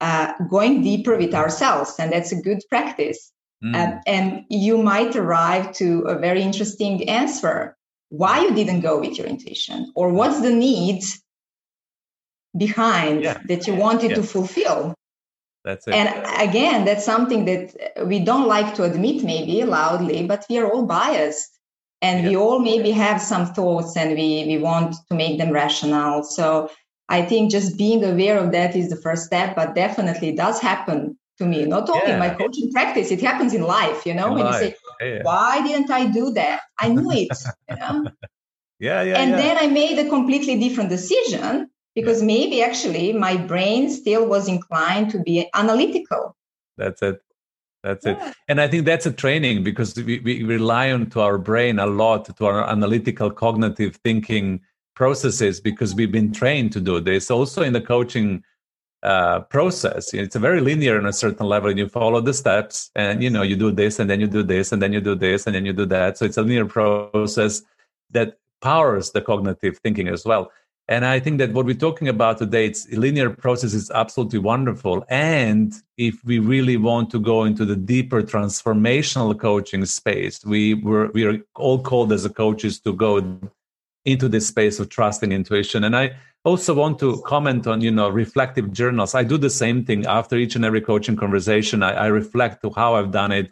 uh, 0.00 0.32
going 0.50 0.82
deeper 0.82 1.16
with 1.16 1.34
ourselves, 1.34 1.94
and 1.98 2.12
that's 2.12 2.32
a 2.32 2.40
good 2.40 2.60
practice. 2.68 3.32
Mm. 3.62 3.76
Uh, 3.76 4.00
and 4.06 4.44
you 4.48 4.82
might 4.82 5.14
arrive 5.14 5.72
to 5.74 6.00
a 6.02 6.18
very 6.18 6.42
interesting 6.42 7.08
answer 7.08 7.76
why 8.08 8.42
you 8.42 8.54
didn't 8.54 8.80
go 8.80 9.00
with 9.00 9.16
your 9.16 9.26
intuition 9.26 9.90
or 9.94 10.12
what's 10.12 10.42
the 10.42 10.50
need 10.50 11.02
behind 12.56 13.22
yeah. 13.22 13.38
that 13.46 13.66
you 13.66 13.74
wanted 13.74 14.10
yeah. 14.10 14.16
to 14.16 14.22
fulfill 14.22 14.94
that's 15.64 15.86
it 15.86 15.94
and 15.94 16.08
again 16.46 16.84
that's 16.84 17.04
something 17.04 17.46
that 17.46 17.72
we 18.04 18.18
don't 18.18 18.46
like 18.46 18.74
to 18.74 18.82
admit 18.82 19.24
maybe 19.24 19.64
loudly 19.64 20.26
but 20.26 20.44
we 20.50 20.58
are 20.58 20.70
all 20.70 20.84
biased 20.84 21.58
and 22.02 22.24
yeah. 22.24 22.28
we 22.30 22.36
all 22.36 22.58
maybe 22.58 22.90
have 22.90 23.22
some 23.22 23.46
thoughts 23.46 23.96
and 23.96 24.10
we 24.10 24.44
we 24.46 24.58
want 24.58 24.94
to 25.08 25.14
make 25.14 25.38
them 25.38 25.50
rational 25.50 26.22
so 26.22 26.68
i 27.08 27.22
think 27.22 27.50
just 27.50 27.78
being 27.78 28.04
aware 28.04 28.38
of 28.38 28.52
that 28.52 28.76
is 28.76 28.90
the 28.90 29.00
first 29.00 29.24
step 29.24 29.56
but 29.56 29.74
definitely 29.74 30.32
does 30.32 30.60
happen 30.60 31.16
to 31.38 31.44
me 31.44 31.64
not 31.64 31.88
only 31.88 32.08
yeah. 32.08 32.18
my 32.18 32.30
coaching 32.30 32.70
practice 32.72 33.10
it 33.10 33.20
happens 33.20 33.54
in 33.54 33.62
life 33.62 34.04
you 34.06 34.14
know 34.14 34.28
in 34.28 34.34
when 34.34 34.44
life. 34.44 34.62
you 34.62 34.68
say 34.68 34.76
yeah. 35.16 35.22
why 35.22 35.62
didn't 35.62 35.90
i 35.90 36.06
do 36.06 36.30
that 36.32 36.60
i 36.78 36.88
knew 36.88 37.10
it 37.10 37.28
you 37.70 37.76
know 37.76 38.06
yeah 38.78 39.02
yeah 39.02 39.18
and 39.18 39.30
yeah. 39.30 39.36
then 39.36 39.58
i 39.58 39.66
made 39.66 39.98
a 39.98 40.08
completely 40.08 40.58
different 40.58 40.90
decision 40.90 41.68
because 41.94 42.22
maybe 42.22 42.62
actually 42.62 43.12
my 43.12 43.36
brain 43.36 43.90
still 43.90 44.26
was 44.26 44.48
inclined 44.48 45.10
to 45.10 45.18
be 45.20 45.48
analytical 45.54 46.36
that's 46.76 47.02
it 47.02 47.20
that's 47.82 48.06
it 48.06 48.16
and 48.48 48.60
i 48.60 48.68
think 48.68 48.84
that's 48.84 49.06
a 49.06 49.12
training 49.12 49.64
because 49.64 49.96
we, 49.96 50.20
we 50.20 50.42
rely 50.44 50.92
on 50.92 51.08
to 51.08 51.20
our 51.20 51.38
brain 51.38 51.78
a 51.78 51.86
lot 51.86 52.24
to 52.36 52.46
our 52.46 52.68
analytical 52.68 53.30
cognitive 53.30 53.96
thinking 54.04 54.60
processes 54.94 55.60
because 55.60 55.94
we've 55.94 56.12
been 56.12 56.32
trained 56.32 56.72
to 56.72 56.80
do 56.80 57.00
this 57.00 57.30
also 57.30 57.62
in 57.62 57.72
the 57.72 57.80
coaching 57.80 58.42
uh, 59.02 59.40
process. 59.40 60.14
It's 60.14 60.36
a 60.36 60.38
very 60.38 60.60
linear 60.60 60.98
on 60.98 61.06
a 61.06 61.12
certain 61.12 61.46
level. 61.46 61.70
And 61.70 61.78
you 61.78 61.88
follow 61.88 62.20
the 62.20 62.34
steps, 62.34 62.90
and 62.94 63.22
you 63.22 63.30
know 63.30 63.42
you 63.42 63.56
do 63.56 63.72
this, 63.72 63.98
and 63.98 64.08
then 64.08 64.20
you 64.20 64.26
do 64.26 64.42
this, 64.42 64.72
and 64.72 64.80
then 64.80 64.92
you 64.92 65.00
do 65.00 65.14
this, 65.14 65.46
and 65.46 65.54
then 65.54 65.66
you 65.66 65.72
do 65.72 65.86
that. 65.86 66.18
So 66.18 66.24
it's 66.24 66.36
a 66.36 66.42
linear 66.42 66.66
process 66.66 67.62
that 68.10 68.38
powers 68.60 69.10
the 69.10 69.20
cognitive 69.20 69.78
thinking 69.78 70.08
as 70.08 70.24
well. 70.24 70.52
And 70.88 71.04
I 71.04 71.20
think 71.20 71.38
that 71.38 71.52
what 71.52 71.64
we're 71.64 71.74
talking 71.74 72.08
about 72.08 72.38
today, 72.38 72.66
it's 72.66 72.90
linear 72.90 73.30
process 73.30 73.72
is 73.72 73.90
absolutely 73.90 74.40
wonderful. 74.40 75.04
And 75.08 75.72
if 75.96 76.24
we 76.24 76.38
really 76.38 76.76
want 76.76 77.10
to 77.10 77.20
go 77.20 77.44
into 77.44 77.64
the 77.64 77.76
deeper 77.76 78.22
transformational 78.22 79.38
coaching 79.38 79.84
space, 79.86 80.44
we 80.44 80.74
were 80.74 81.10
we 81.14 81.24
are 81.24 81.38
all 81.54 81.80
called 81.80 82.12
as 82.12 82.26
coaches 82.28 82.80
to 82.80 82.92
go 82.92 83.40
into 84.04 84.28
this 84.28 84.48
space 84.48 84.80
of 84.80 84.88
trusting 84.88 85.30
intuition. 85.30 85.84
And 85.84 85.96
I 85.96 86.16
also 86.44 86.74
want 86.74 86.98
to 86.98 87.22
comment 87.22 87.66
on 87.66 87.80
you 87.80 87.90
know 87.90 88.08
reflective 88.08 88.72
journals. 88.72 89.14
I 89.14 89.24
do 89.24 89.38
the 89.38 89.50
same 89.50 89.84
thing 89.84 90.06
after 90.06 90.36
each 90.36 90.56
and 90.56 90.64
every 90.64 90.80
coaching 90.80 91.16
conversation. 91.16 91.82
I, 91.82 91.92
I 91.92 92.06
reflect 92.06 92.62
to 92.62 92.70
how 92.70 92.94
i've 92.94 93.12
done 93.12 93.32
it. 93.32 93.50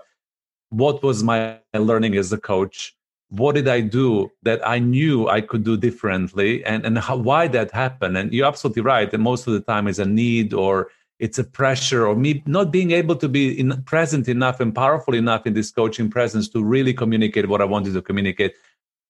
What 0.71 1.03
was 1.03 1.23
my 1.23 1.59
learning 1.75 2.17
as 2.17 2.33
a 2.33 2.39
coach? 2.39 2.97
What 3.29 3.55
did 3.55 3.69
i 3.69 3.81
do 3.81 4.31
that 4.43 4.67
i 4.67 4.79
knew 4.79 5.29
i 5.29 5.41
could 5.41 5.65
do 5.65 5.77
differently? 5.77 6.65
And 6.65 6.85
and 6.85 6.99
how, 6.99 7.17
why 7.17 7.47
that 7.49 7.71
happened? 7.71 8.17
And 8.17 8.33
you're 8.33 8.47
absolutely 8.47 8.83
right 8.83 9.13
and 9.13 9.23
most 9.23 9.47
of 9.47 9.53
the 9.53 9.61
time 9.61 9.87
is 9.87 9.99
a 9.99 10.05
need 10.05 10.53
or 10.53 10.89
it's 11.21 11.39
a 11.39 11.45
pressure 11.45 12.07
or 12.07 12.17
me 12.17 12.43
not 12.47 12.73
being 12.73 12.93
able 12.93 13.15
to 13.15 13.29
be 13.29 13.61
in, 13.61 13.83
present 13.83 14.27
enough 14.27 14.59
and 14.59 14.75
powerful 14.75 15.15
enough 15.15 15.47
in 15.47 15.53
this 15.53 15.71
coaching 15.71 16.11
presence 16.11 16.49
to 16.49 16.65
really 16.65 16.95
communicate 16.95 17.49
what 17.49 17.61
i 17.61 17.65
wanted 17.65 17.95
to 17.95 18.03
communicate. 18.03 18.55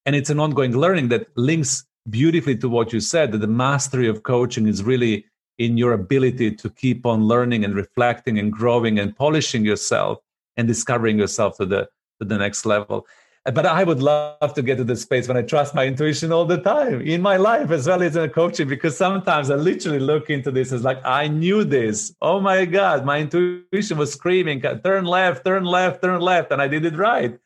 And 0.04 0.16
it's 0.16 0.28
an 0.28 0.40
ongoing 0.40 0.76
learning 0.76 1.08
that 1.08 1.28
links 1.36 1.84
beautifully 2.08 2.56
to 2.56 2.68
what 2.68 2.92
you 2.92 3.00
said 3.00 3.32
that 3.32 3.38
the 3.38 3.46
mastery 3.46 4.08
of 4.08 4.22
coaching 4.22 4.66
is 4.66 4.82
really 4.82 5.26
in 5.58 5.76
your 5.76 5.92
ability 5.92 6.50
to 6.50 6.70
keep 6.70 7.04
on 7.04 7.24
learning 7.24 7.64
and 7.64 7.74
reflecting 7.74 8.38
and 8.38 8.52
growing 8.52 8.98
and 8.98 9.14
polishing 9.14 9.64
yourself 9.64 10.18
and 10.56 10.66
discovering 10.66 11.18
yourself 11.18 11.58
to 11.58 11.66
the 11.66 11.88
to 12.18 12.24
the 12.26 12.38
next 12.38 12.64
level. 12.64 13.06
Uh, 13.46 13.50
but 13.50 13.64
i 13.64 13.82
would 13.82 14.02
love 14.02 14.52
to 14.54 14.62
get 14.62 14.76
to 14.76 14.84
the 14.84 14.96
space 14.96 15.26
when 15.26 15.36
i 15.36 15.42
trust 15.42 15.74
my 15.74 15.86
intuition 15.86 16.30
all 16.30 16.44
the 16.44 16.58
time 16.58 17.00
in 17.00 17.22
my 17.22 17.36
life 17.38 17.70
as 17.70 17.86
well 17.86 18.02
as 18.02 18.14
in 18.14 18.28
coaching 18.30 18.68
because 18.68 18.94
sometimes 18.94 19.50
i 19.50 19.54
literally 19.54 19.98
look 19.98 20.28
into 20.28 20.50
this 20.50 20.72
as 20.72 20.84
like 20.84 21.00
i 21.06 21.26
knew 21.26 21.64
this. 21.64 22.14
Oh 22.20 22.38
my 22.40 22.66
god 22.66 23.06
my 23.06 23.18
intuition 23.20 23.96
was 23.96 24.12
screaming 24.12 24.60
turn 24.60 25.04
left 25.06 25.44
turn 25.46 25.64
left 25.64 26.02
turn 26.02 26.20
left 26.20 26.52
and 26.52 26.60
i 26.60 26.68
did 26.68 26.84
it 26.84 26.96
right. 26.96 27.38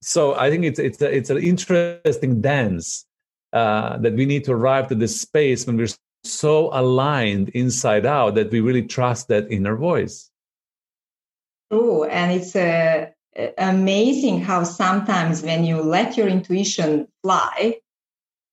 So 0.00 0.34
i 0.34 0.48
think 0.50 0.64
it's 0.64 0.78
it's 0.78 1.02
a, 1.02 1.14
it's 1.14 1.28
an 1.28 1.38
interesting 1.38 2.40
dance 2.40 3.06
uh, 3.52 3.96
that 3.98 4.14
we 4.14 4.26
need 4.26 4.44
to 4.44 4.52
arrive 4.52 4.88
to 4.88 4.94
this 4.94 5.20
space 5.20 5.66
when 5.66 5.76
we're 5.76 5.88
so 6.24 6.70
aligned 6.72 7.50
inside 7.50 8.04
out 8.04 8.34
that 8.34 8.50
we 8.50 8.60
really 8.60 8.82
trust 8.82 9.28
that 9.28 9.50
inner 9.50 9.76
voice. 9.76 10.30
Oh, 11.70 12.04
and 12.04 12.32
it's 12.32 12.54
uh, 12.54 13.06
amazing 13.58 14.40
how 14.40 14.64
sometimes 14.64 15.42
when 15.42 15.64
you 15.64 15.82
let 15.82 16.16
your 16.16 16.28
intuition 16.28 17.08
fly, 17.22 17.76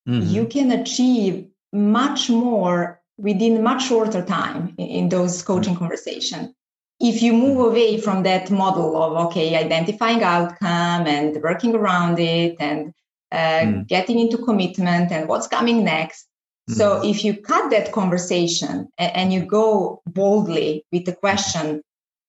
mm-hmm. 0.07 0.27
you 0.27 0.45
can 0.47 0.71
achieve 0.71 1.47
much 1.71 2.29
more 2.29 3.01
within 3.17 3.63
much 3.63 3.87
shorter 3.87 4.23
time 4.23 4.73
in, 4.77 5.09
those 5.09 5.41
coaching 5.43 5.73
mm-hmm. 5.73 5.83
conversations. 5.83 6.53
If 6.99 7.21
you 7.21 7.33
move 7.33 7.57
mm-hmm. 7.57 7.69
away 7.69 8.01
from 8.01 8.23
that 8.23 8.49
model 8.49 9.01
of 9.01 9.27
okay, 9.27 9.55
identifying 9.55 10.23
outcome 10.23 11.07
and 11.07 11.41
working 11.41 11.75
around 11.75 12.19
it 12.19 12.55
and 12.59 12.93
mm. 13.33 13.87
getting 13.87 14.19
into 14.19 14.37
commitment 14.37 15.11
and 15.11 15.27
what's 15.27 15.47
coming 15.47 15.83
next. 15.83 16.27
Mm. 16.69 16.75
So 16.75 17.01
if 17.03 17.25
you 17.25 17.35
cut 17.41 17.71
that 17.71 17.91
conversation 17.91 18.89
and, 18.97 19.15
and 19.15 19.33
you 19.33 19.45
go 19.45 20.01
boldly 20.05 20.85
with 20.91 21.05
the 21.05 21.15
question, 21.15 21.81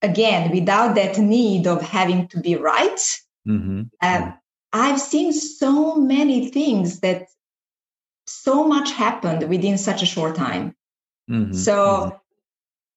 again, 0.02 0.50
without 0.50 0.94
that 0.94 1.18
need 1.18 1.66
of 1.66 1.82
having 1.82 2.28
to 2.28 2.40
be 2.40 2.56
right, 2.56 3.00
mm-hmm. 3.46 3.82
uh, 4.00 4.32
I've 4.72 5.00
seen 5.00 5.32
so 5.32 5.94
many 5.96 6.50
things 6.50 7.00
that 7.00 7.26
so 8.26 8.66
much 8.66 8.90
happened 8.92 9.48
within 9.48 9.78
such 9.78 10.02
a 10.02 10.06
short 10.06 10.34
time. 10.34 10.74
Mm-hmm. 11.30 11.52
So 11.52 12.18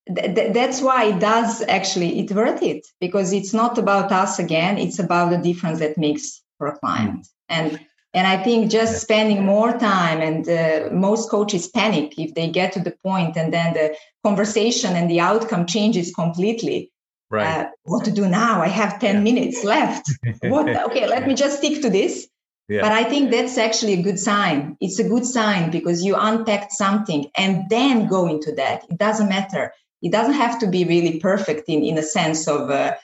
mm-hmm. 0.10 0.16
th- 0.16 0.36
th- 0.36 0.54
that's 0.54 0.82
why 0.82 1.06
it 1.06 1.20
does 1.20 1.62
actually 1.68 2.20
it 2.20 2.32
worth 2.32 2.64
it 2.64 2.88
because 3.00 3.34
it's 3.34 3.54
not 3.54 3.78
about 3.78 4.12
us 4.12 4.40
again. 4.40 4.78
It's 4.78 5.00
about 5.00 5.30
the 5.30 5.38
difference 5.38 5.80
that 5.80 5.98
makes 5.98 6.42
for 6.58 6.68
a 6.68 6.78
client. 6.78 7.28
And 7.50 7.80
and 8.18 8.26
I 8.26 8.44
think 8.44 8.72
just 8.72 9.00
spending 9.00 9.46
more 9.46 9.78
time, 9.78 10.22
and 10.22 10.50
uh, 10.50 10.90
most 10.92 11.30
coaches 11.30 11.68
panic 11.68 12.18
if 12.18 12.34
they 12.34 12.50
get 12.50 12.74
to 12.74 12.80
the 12.80 12.96
point 13.04 13.38
and 13.38 13.54
then 13.54 13.76
the 13.76 13.96
conversation 14.24 14.96
and 14.96 15.08
the 15.08 15.20
outcome 15.20 15.68
changes 15.68 16.12
completely. 16.16 16.92
Right. 17.30 17.46
Uh, 17.46 17.70
what 17.84 18.06
to 18.06 18.12
do 18.12 18.28
now? 18.28 18.62
I 18.62 18.70
have 18.70 19.00
10 19.00 19.16
yeah. 19.16 19.22
minutes 19.22 19.64
left. 19.64 20.10
what? 20.42 20.68
Okay, 20.88 21.08
let 21.08 21.28
me 21.28 21.36
just 21.36 21.60
stick 21.60 21.84
to 21.84 21.92
this. 21.92 22.28
Yeah. 22.68 22.82
But 22.82 22.92
I 22.92 23.04
think 23.04 23.30
that's 23.30 23.58
actually 23.58 23.94
a 23.94 24.02
good 24.02 24.20
sign. 24.20 24.78
It's 24.82 24.98
a 24.98 25.08
good 25.08 25.26
sign 25.26 25.70
because 25.70 26.04
you 26.04 26.16
unpacked 26.18 26.72
something 26.72 27.30
and 27.38 27.70
then 27.70 28.08
go 28.08 28.28
into 28.28 28.52
that. 28.54 28.84
It 28.90 28.98
doesn't 28.98 29.30
matter. 29.30 29.74
It 30.02 30.12
doesn't 30.12 30.34
have 30.34 30.58
to 30.60 30.68
be 30.68 30.86
really 30.86 31.20
perfect 31.20 31.70
in, 31.70 31.84
in 31.84 32.00
a 32.00 32.04
sense 32.04 32.48
of 32.48 32.72
uh, 32.72 32.96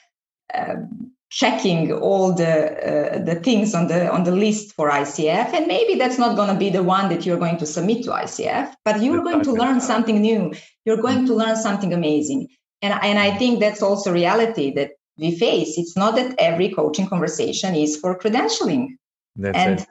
uh, 0.52 0.74
checking 1.34 1.92
all 1.92 2.32
the 2.32 2.54
uh, 2.54 3.18
the 3.18 3.34
things 3.34 3.74
on 3.74 3.88
the 3.88 4.08
on 4.08 4.22
the 4.22 4.30
list 4.30 4.72
for 4.76 4.88
ICF 4.88 5.52
and 5.52 5.66
maybe 5.66 5.96
that's 5.96 6.16
not 6.16 6.36
going 6.36 6.48
to 6.48 6.54
be 6.54 6.70
the 6.70 6.84
one 6.84 7.08
that 7.08 7.26
you're 7.26 7.42
going 7.44 7.58
to 7.58 7.66
submit 7.66 8.04
to 8.04 8.10
ICF 8.10 8.72
but 8.84 9.02
you're 9.02 9.24
going 9.24 9.42
to 9.42 9.52
learn 9.52 9.80
something 9.80 10.20
new. 10.20 10.52
You're 10.84 11.02
going 11.02 11.26
to 11.26 11.34
learn 11.34 11.56
something 11.56 11.92
amazing. 11.92 12.46
And 12.82 12.94
and 13.02 13.18
I 13.18 13.36
think 13.36 13.58
that's 13.58 13.82
also 13.82 14.12
reality 14.12 14.72
that 14.74 14.92
we 15.18 15.36
face. 15.36 15.76
It's 15.76 15.96
not 15.96 16.14
that 16.14 16.36
every 16.38 16.68
coaching 16.68 17.08
conversation 17.08 17.74
is 17.74 17.96
for 17.96 18.16
credentialing. 18.16 18.90
That's 19.34 19.58
and 19.58 19.80
it. 19.80 19.86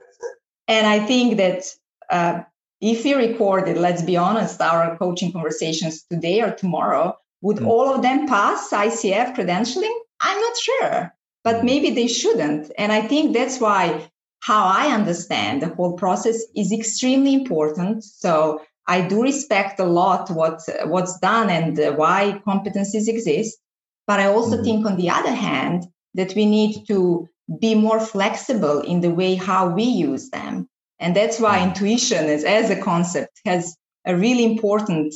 and 0.69 0.87
I 0.87 0.99
think 0.99 1.35
that 1.37 1.65
uh, 2.09 2.43
if 2.79 3.03
we 3.03 3.15
recorded 3.15 3.77
let's 3.77 4.01
be 4.01 4.15
honest 4.15 4.61
our 4.61 4.97
coaching 4.97 5.33
conversations 5.33 6.03
today 6.03 6.39
or 6.39 6.51
tomorrow 6.51 7.17
would 7.41 7.57
mm. 7.57 7.67
all 7.67 7.93
of 7.93 8.01
them 8.01 8.27
pass 8.27 8.69
ICF 8.69 9.35
credentialing? 9.35 9.97
I'm 10.21 10.39
not 10.39 10.57
sure 10.57 11.13
but 11.43 11.57
mm. 11.57 11.63
maybe 11.63 11.91
they 11.91 12.07
shouldn't. 12.07 12.71
And 12.77 12.91
I 12.91 13.01
think 13.01 13.33
that's 13.33 13.59
why 13.59 14.09
how 14.41 14.65
I 14.65 14.87
understand 14.93 15.61
the 15.61 15.69
whole 15.69 15.93
process 15.93 16.37
is 16.55 16.71
extremely 16.71 17.33
important. 17.33 18.03
So 18.03 18.61
I 18.87 19.01
do 19.01 19.23
respect 19.23 19.79
a 19.79 19.85
lot 19.85 20.29
what 20.29 20.61
what's 20.85 21.17
done 21.19 21.49
and 21.49 21.97
why 21.97 22.41
competencies 22.45 23.07
exist. 23.07 23.57
But 24.05 24.19
I 24.19 24.25
also 24.25 24.55
mm-hmm. 24.55 24.63
think, 24.65 24.85
on 24.85 24.97
the 24.97 25.09
other 25.09 25.33
hand, 25.33 25.85
that 26.13 26.35
we 26.35 26.45
need 26.45 26.85
to 26.87 27.29
be 27.59 27.75
more 27.75 27.99
flexible 27.99 28.81
in 28.81 29.01
the 29.01 29.11
way 29.11 29.35
how 29.35 29.69
we 29.69 29.83
use 29.83 30.29
them. 30.29 30.67
And 30.99 31.15
that's 31.15 31.39
why 31.39 31.59
mm. 31.59 31.67
intuition 31.69 32.25
as, 32.25 32.43
as 32.43 32.69
a 32.69 32.81
concept 32.81 33.39
has 33.45 33.75
a 34.05 34.15
really 34.15 34.45
important 34.45 35.13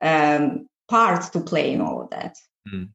um, 0.00 0.66
part 0.88 1.32
to 1.32 1.40
play 1.40 1.72
in 1.72 1.80
all 1.80 2.02
of 2.02 2.10
that. 2.10 2.36
Mm. 2.68 2.90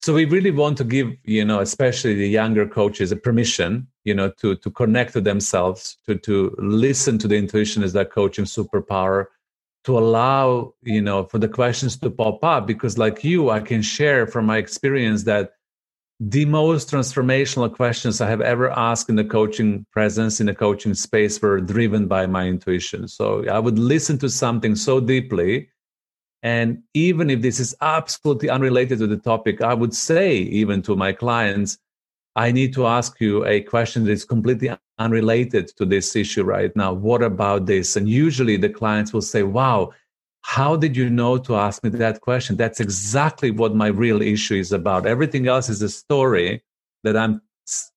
So 0.00 0.14
we 0.14 0.26
really 0.26 0.52
want 0.52 0.78
to 0.78 0.84
give, 0.84 1.12
you 1.24 1.44
know, 1.44 1.60
especially 1.60 2.14
the 2.14 2.28
younger 2.28 2.66
coaches 2.66 3.10
a 3.10 3.16
permission, 3.16 3.88
you 4.04 4.14
know, 4.14 4.30
to 4.38 4.54
to 4.56 4.70
connect 4.70 5.12
to 5.14 5.20
themselves, 5.20 5.98
to 6.06 6.14
to 6.18 6.54
listen 6.58 7.18
to 7.18 7.28
the 7.28 7.36
intuition 7.36 7.82
as 7.82 7.92
their 7.92 8.04
coaching 8.04 8.44
superpower, 8.44 9.26
to 9.84 9.98
allow, 9.98 10.72
you 10.82 11.02
know, 11.02 11.24
for 11.24 11.38
the 11.38 11.48
questions 11.48 11.96
to 11.96 12.10
pop 12.10 12.44
up. 12.44 12.66
Because 12.66 12.96
like 12.96 13.24
you, 13.24 13.50
I 13.50 13.60
can 13.60 13.82
share 13.82 14.26
from 14.26 14.46
my 14.46 14.58
experience 14.58 15.24
that 15.24 15.50
the 16.20 16.44
most 16.44 16.90
transformational 16.90 17.72
questions 17.72 18.20
I 18.20 18.28
have 18.28 18.40
ever 18.40 18.70
asked 18.70 19.08
in 19.08 19.16
the 19.16 19.24
coaching 19.24 19.86
presence, 19.92 20.40
in 20.40 20.46
the 20.46 20.54
coaching 20.54 20.94
space, 20.94 21.40
were 21.40 21.60
driven 21.60 22.06
by 22.06 22.26
my 22.26 22.46
intuition. 22.46 23.08
So 23.08 23.46
I 23.48 23.58
would 23.58 23.78
listen 23.78 24.18
to 24.18 24.28
something 24.28 24.74
so 24.74 25.00
deeply 25.00 25.68
and 26.42 26.82
even 26.94 27.30
if 27.30 27.42
this 27.42 27.58
is 27.58 27.74
absolutely 27.80 28.48
unrelated 28.48 28.98
to 28.98 29.06
the 29.06 29.16
topic, 29.16 29.60
I 29.60 29.74
would 29.74 29.94
say, 29.94 30.36
even 30.36 30.82
to 30.82 30.94
my 30.94 31.12
clients, 31.12 31.78
I 32.36 32.52
need 32.52 32.72
to 32.74 32.86
ask 32.86 33.20
you 33.20 33.44
a 33.44 33.60
question 33.62 34.04
that 34.04 34.12
is 34.12 34.24
completely 34.24 34.70
unrelated 34.98 35.68
to 35.76 35.84
this 35.84 36.14
issue 36.14 36.44
right 36.44 36.74
now. 36.76 36.92
What 36.92 37.22
about 37.22 37.66
this? 37.66 37.96
And 37.96 38.08
usually 38.08 38.56
the 38.56 38.68
clients 38.68 39.12
will 39.12 39.22
say, 39.22 39.42
Wow, 39.42 39.92
how 40.42 40.76
did 40.76 40.96
you 40.96 41.10
know 41.10 41.36
to 41.38 41.56
ask 41.56 41.82
me 41.82 41.90
that 41.90 42.20
question? 42.20 42.56
That's 42.56 42.78
exactly 42.78 43.50
what 43.50 43.74
my 43.74 43.88
real 43.88 44.22
issue 44.22 44.54
is 44.54 44.72
about. 44.72 45.06
Everything 45.06 45.48
else 45.48 45.68
is 45.68 45.82
a 45.82 45.88
story 45.88 46.62
that 47.02 47.16
I'm 47.16 47.42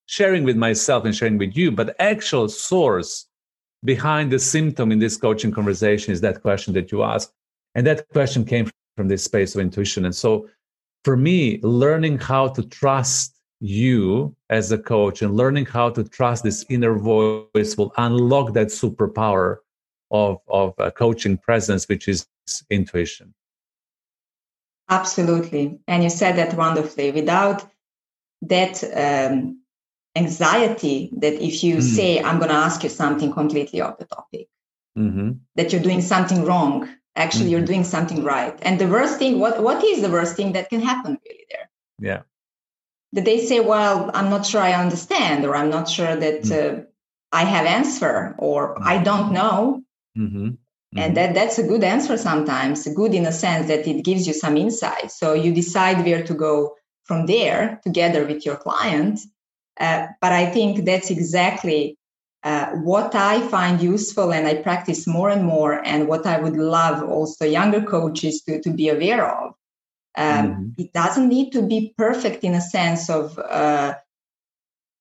sharing 0.08 0.44
with 0.44 0.58
myself 0.58 1.06
and 1.06 1.16
sharing 1.16 1.38
with 1.38 1.56
you. 1.56 1.72
But 1.72 1.96
actual 2.00 2.50
source 2.50 3.28
behind 3.84 4.32
the 4.32 4.40
symptom 4.40 4.92
in 4.92 5.00
this 5.00 5.18
coaching 5.18 5.52
conversation 5.52 6.12
is 6.12 6.22
that 6.22 6.42
question 6.42 6.74
that 6.74 6.92
you 6.92 7.04
ask. 7.04 7.32
And 7.76 7.86
that 7.88 8.08
question 8.10 8.46
came 8.46 8.70
from 8.98 9.08
this 9.08 9.24
space 9.24 9.56
of 9.56 9.62
intuition. 9.62 10.06
And 10.06 10.16
so 10.16 10.50
for 11.04 11.16
me, 11.18 11.60
learning 11.62 12.20
how 12.20 12.50
to 12.50 12.64
trust 12.64 13.36
you 13.60 14.36
as 14.50 14.72
a 14.72 14.78
coach 14.78 15.22
and 15.22 15.36
learning 15.38 15.66
how 15.66 15.90
to 15.92 16.04
trust 16.04 16.44
this 16.44 16.66
inner 16.70 16.98
voice 16.98 17.78
will 17.78 17.94
unlock 17.98 18.54
that 18.54 18.68
superpower 18.68 19.58
of, 20.10 20.40
of 20.48 20.74
a 20.78 20.92
coaching 20.92 21.38
presence, 21.38 21.88
which 21.88 22.08
is 22.08 22.28
intuition. 22.70 23.34
Absolutely. 24.90 25.80
And 25.88 26.04
you 26.04 26.10
said 26.10 26.36
that 26.36 26.56
wonderfully. 26.56 27.12
Without 27.12 27.66
that 28.42 28.84
um, 28.94 29.62
anxiety, 30.16 31.10
that 31.18 31.34
if 31.34 31.64
you 31.64 31.78
mm. 31.78 31.82
say, 31.82 32.22
I'm 32.22 32.40
going 32.40 32.50
to 32.50 32.56
ask 32.56 32.84
you 32.84 32.90
something 32.90 33.32
completely 33.32 33.80
off 33.80 34.00
the 34.00 34.06
topic, 34.06 34.50
mm-hmm. 34.98 35.32
that 35.56 35.72
you're 35.72 35.82
doing 35.82 36.02
something 36.02 36.44
wrong, 36.44 36.90
actually 37.16 37.46
mm-hmm. 37.46 37.52
you're 37.52 37.66
doing 37.66 37.84
something 37.84 38.24
right 38.24 38.58
and 38.62 38.80
the 38.80 38.88
worst 38.88 39.18
thing 39.18 39.40
what 39.40 39.62
what 39.62 39.84
is 39.84 40.02
the 40.02 40.10
worst 40.10 40.36
thing 40.36 40.54
that 40.54 40.70
can 40.70 40.82
happen 40.82 41.18
really 41.26 41.46
there 41.50 41.70
yeah 42.00 42.22
that 43.14 43.26
they 43.26 43.46
say 43.46 43.60
well 43.60 44.10
i'm 44.14 44.30
not 44.30 44.46
sure 44.46 44.62
i 44.62 44.74
understand 44.74 45.46
or 45.46 45.56
i'm 45.56 45.70
not 45.70 45.90
sure 45.90 46.16
that 46.16 46.44
mm-hmm. 46.44 46.80
uh, 46.80 46.84
i 47.32 47.44
have 47.44 47.66
answer 47.66 48.36
or 48.38 48.82
i 48.82 48.96
mm-hmm. 48.96 49.04
don't 49.04 49.32
know 49.34 49.84
mm-hmm. 50.18 50.46
and 50.46 50.58
mm-hmm. 50.96 51.14
that 51.14 51.34
that's 51.34 51.60
a 51.60 51.68
good 51.68 51.84
answer 51.84 52.18
sometimes 52.18 52.88
good 52.96 53.14
in 53.14 53.26
a 53.26 53.32
sense 53.32 53.68
that 53.68 53.88
it 53.88 54.04
gives 54.04 54.28
you 54.28 54.34
some 54.34 54.56
insight 54.56 55.12
so 55.12 55.34
you 55.34 55.54
decide 55.54 56.06
where 56.06 56.24
to 56.24 56.34
go 56.34 56.76
from 57.04 57.26
there 57.26 57.82
together 57.84 58.26
with 58.26 58.46
your 58.46 58.56
client 58.56 59.20
uh, 59.82 60.08
but 60.22 60.32
i 60.32 60.46
think 60.46 60.86
that's 60.86 61.10
exactly 61.12 61.98
uh, 62.44 62.72
what 62.72 63.14
I 63.14 63.48
find 63.48 63.82
useful 63.82 64.34
and 64.34 64.48
I 64.48 64.56
practice 64.56 65.06
more 65.06 65.30
and 65.30 65.46
more, 65.46 65.86
and 65.86 66.08
what 66.08 66.26
I 66.26 66.40
would 66.40 66.58
love 66.58 67.04
also 67.08 67.46
younger 67.46 67.82
coaches 67.82 68.42
to, 68.44 68.60
to 68.62 68.72
be 68.72 68.90
aware 68.90 69.26
of. 69.26 69.54
Um, 70.18 70.48
mm-hmm. 70.48 70.66
It 70.78 70.94
doesn't 70.94 71.30
need 71.30 71.52
to 71.52 71.62
be 71.62 71.94
perfect 71.98 72.44
in 72.44 72.54
a 72.56 72.62
sense 72.62 73.10
of 73.10 73.38
uh, 73.38 73.94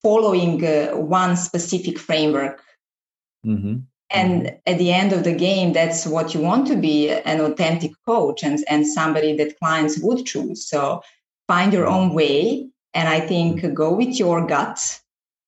following 0.02 0.64
uh, 0.64 0.90
one 0.96 1.36
specific 1.36 1.98
framework. 1.98 2.62
Mm-hmm. 3.44 3.78
And 4.10 4.42
mm-hmm. 4.42 4.56
at 4.66 4.78
the 4.78 4.92
end 4.92 5.12
of 5.12 5.24
the 5.24 5.34
game, 5.34 5.72
that's 5.72 6.06
what 6.06 6.34
you 6.34 6.40
want 6.40 6.66
to 6.66 6.76
be 6.76 7.10
an 7.10 7.40
authentic 7.40 7.92
coach 8.06 8.42
and, 8.42 8.58
and 8.68 8.86
somebody 8.86 9.36
that 9.36 9.58
clients 9.58 9.98
would 10.00 10.26
choose. 10.26 10.68
So 10.68 11.02
find 11.48 11.72
your 11.72 11.86
own 11.86 12.12
way. 12.12 12.68
And 12.92 13.08
I 13.08 13.20
think 13.20 13.60
mm-hmm. 13.60 13.74
go 13.74 13.94
with 13.94 14.18
your 14.18 14.46
gut 14.46 14.99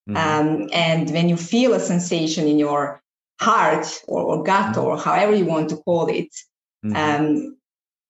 Mm-hmm. 0.09 0.17
Um, 0.17 0.69
and 0.73 1.09
when 1.11 1.29
you 1.29 1.37
feel 1.37 1.73
a 1.73 1.79
sensation 1.79 2.47
in 2.47 2.59
your 2.59 3.01
heart 3.39 3.85
or, 4.07 4.21
or 4.21 4.43
gut 4.43 4.75
mm-hmm. 4.75 4.85
or 4.85 4.97
however 4.97 5.33
you 5.33 5.45
want 5.45 5.69
to 5.69 5.77
call 5.77 6.07
it, 6.07 6.29
mm-hmm. 6.85 6.95
um, 6.95 7.57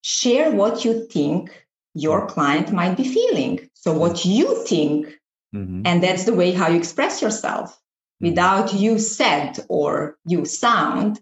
share 0.01 0.51
what 0.51 0.83
you 0.85 1.05
think 1.07 1.65
your 1.93 2.21
mm-hmm. 2.21 2.33
client 2.33 2.71
might 2.71 2.97
be 2.97 3.07
feeling. 3.07 3.69
So, 3.73 3.91
mm-hmm. 3.91 3.99
what 3.99 4.25
you 4.25 4.65
think, 4.65 5.07
mm-hmm. 5.55 5.83
and 5.85 6.03
that's 6.03 6.23
the 6.25 6.33
way 6.33 6.51
how 6.51 6.69
you 6.69 6.77
express 6.77 7.21
yourself 7.21 7.79
without 8.19 8.73
you 8.73 8.97
said 8.99 9.59
or 9.69 10.17
you 10.25 10.45
sound. 10.45 11.19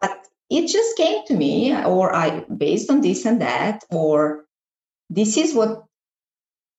But 0.00 0.26
it 0.50 0.66
just 0.66 0.96
came 0.96 1.24
to 1.26 1.34
me, 1.34 1.74
or 1.84 2.14
I, 2.14 2.40
based 2.40 2.90
on 2.90 3.00
this 3.00 3.24
and 3.24 3.40
that, 3.40 3.84
or 3.90 4.44
this 5.08 5.36
is 5.36 5.54
what 5.54 5.84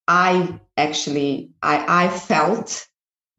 I 0.07 0.59
actually 0.77 1.51
I, 1.61 2.05
I 2.05 2.09
felt 2.09 2.87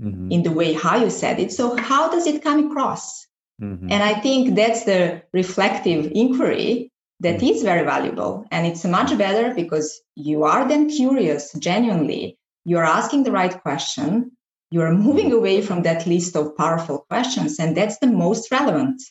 mm-hmm. 0.02 0.30
in 0.30 0.42
the 0.42 0.50
way 0.52 0.72
how 0.72 0.96
you 0.96 1.10
said 1.10 1.38
it. 1.38 1.52
So, 1.52 1.76
how 1.76 2.10
does 2.10 2.26
it 2.26 2.42
come 2.42 2.70
across? 2.70 3.26
Mm-hmm. 3.62 3.90
And 3.90 4.02
I 4.02 4.14
think 4.20 4.56
that's 4.56 4.84
the 4.84 5.22
reflective 5.32 6.10
inquiry 6.14 6.90
that 7.20 7.36
mm-hmm. 7.36 7.46
is 7.46 7.62
very 7.62 7.84
valuable. 7.84 8.44
And 8.50 8.66
it's 8.66 8.84
much 8.84 9.16
better 9.16 9.54
because 9.54 10.00
you 10.16 10.44
are 10.44 10.66
then 10.66 10.90
curious 10.90 11.52
genuinely. 11.54 12.38
You're 12.64 12.84
asking 12.84 13.22
the 13.22 13.32
right 13.32 13.60
question. 13.62 14.32
You're 14.70 14.92
moving 14.92 15.26
mm-hmm. 15.26 15.36
away 15.36 15.62
from 15.62 15.82
that 15.82 16.06
list 16.06 16.36
of 16.36 16.56
powerful 16.56 17.06
questions. 17.08 17.58
And 17.58 17.76
that's 17.76 17.98
the 17.98 18.06
most 18.08 18.50
relevant. 18.50 19.02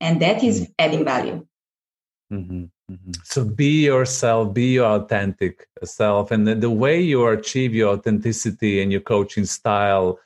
And 0.00 0.22
that 0.22 0.42
is 0.42 0.62
mm-hmm. 0.62 0.72
adding 0.78 1.04
value. 1.04 1.46
Mm-hmm. 2.32 2.64
Mm-hmm. 2.90 3.12
So 3.24 3.44
be 3.44 3.84
yourself, 3.84 4.54
be 4.54 4.72
your 4.72 4.86
authentic 4.86 5.66
self. 5.84 6.30
And 6.30 6.46
the, 6.46 6.54
the, 6.54 6.70
way 6.70 7.00
you 7.00 7.26
achieve 7.26 7.74
your 7.74 7.94
authenticity 7.94 8.80
and 8.82 8.90
your 8.90 9.02
coaching 9.02 9.44
style 9.44 10.18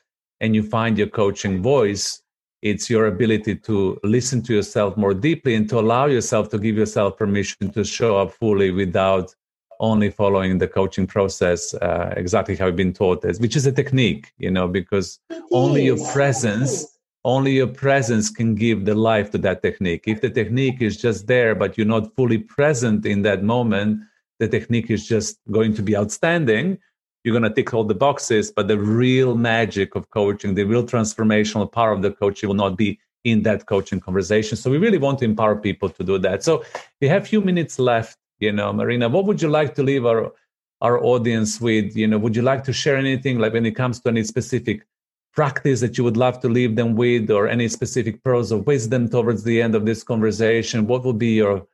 and 0.42 0.54
you 0.54 0.62
find 0.62 0.98
your 0.98 1.06
coaching 1.06 1.62
voice, 1.62 2.20
it's 2.60 2.90
your 2.90 3.06
ability 3.06 3.56
to 3.56 3.98
listen 4.04 4.42
to 4.42 4.54
yourself 4.54 4.96
more 4.96 5.14
deeply 5.14 5.54
and 5.54 5.68
to 5.70 5.78
allow 5.78 6.06
yourself 6.06 6.50
to 6.50 6.58
give 6.58 6.76
yourself 6.76 7.16
permission 7.16 7.70
to 7.70 7.84
show 7.84 8.18
up 8.18 8.32
fully 8.32 8.70
without 8.70 9.34
only 9.80 10.10
following 10.10 10.58
the 10.58 10.68
coaching 10.68 11.06
process 11.06 11.74
uh, 11.74 12.12
exactly 12.16 12.54
how 12.54 12.66
you've 12.66 12.76
been 12.76 12.92
taught 12.92 13.24
as 13.24 13.40
which 13.40 13.56
is 13.56 13.66
a 13.66 13.72
technique 13.72 14.32
you 14.38 14.48
know 14.48 14.68
because 14.68 15.18
only 15.50 15.84
your 15.84 15.98
presence 16.12 16.86
only 17.24 17.52
your 17.52 17.66
presence 17.66 18.30
can 18.30 18.54
give 18.54 18.84
the 18.84 18.96
life 18.96 19.30
to 19.30 19.38
that 19.38 19.62
technique. 19.62 20.04
If 20.06 20.20
the 20.22 20.30
technique 20.30 20.82
is 20.82 20.96
just 20.96 21.26
there 21.26 21.54
but 21.54 21.76
you're 21.76 21.86
not 21.86 22.14
fully 22.14 22.38
present 22.38 23.06
in 23.06 23.22
that 23.22 23.42
moment 23.42 24.02
the 24.38 24.48
technique 24.48 24.90
is 24.90 25.06
just 25.06 25.38
going 25.50 25.74
to 25.74 25.82
be 25.82 25.96
outstanding 25.96 26.78
you're 27.24 27.38
going 27.38 27.48
to 27.48 27.54
tick 27.54 27.72
all 27.72 27.84
the 27.84 27.94
boxes, 27.94 28.50
but 28.50 28.68
the 28.68 28.78
real 28.78 29.36
magic 29.36 29.94
of 29.94 30.10
coaching, 30.10 30.54
the 30.54 30.64
real 30.64 30.84
transformational 30.84 31.70
power 31.70 31.92
of 31.92 32.02
the 32.02 32.10
coaching 32.10 32.48
will 32.48 32.56
not 32.56 32.76
be 32.76 32.98
in 33.24 33.42
that 33.42 33.66
coaching 33.66 34.00
conversation. 34.00 34.56
So 34.56 34.70
we 34.70 34.78
really 34.78 34.98
want 34.98 35.20
to 35.20 35.24
empower 35.24 35.56
people 35.56 35.88
to 35.90 36.04
do 36.04 36.18
that. 36.18 36.42
So 36.42 36.64
we 37.00 37.08
have 37.08 37.22
a 37.22 37.26
few 37.26 37.40
minutes 37.40 37.78
left, 37.78 38.18
you 38.40 38.52
know, 38.52 38.72
Marina, 38.72 39.08
what 39.08 39.24
would 39.26 39.40
you 39.40 39.48
like 39.48 39.74
to 39.76 39.82
leave 39.82 40.04
our 40.04 40.32
our 40.80 40.98
audience 41.04 41.60
with? 41.60 41.94
You 41.96 42.08
know, 42.08 42.18
would 42.18 42.34
you 42.34 42.42
like 42.42 42.64
to 42.64 42.72
share 42.72 42.96
anything 42.96 43.38
like 43.38 43.52
when 43.52 43.66
it 43.66 43.76
comes 43.76 44.00
to 44.00 44.08
any 44.08 44.24
specific 44.24 44.84
practice 45.32 45.80
that 45.80 45.96
you 45.96 46.04
would 46.04 46.16
love 46.16 46.40
to 46.40 46.48
leave 46.48 46.74
them 46.74 46.96
with 46.96 47.30
or 47.30 47.46
any 47.48 47.68
specific 47.68 48.22
pearls 48.24 48.50
of 48.50 48.66
wisdom 48.66 49.08
towards 49.08 49.44
the 49.44 49.62
end 49.62 49.76
of 49.76 49.86
this 49.86 50.02
conversation? 50.02 50.88
What 50.88 51.04
would 51.04 51.18
be 51.18 51.34
your 51.34 51.66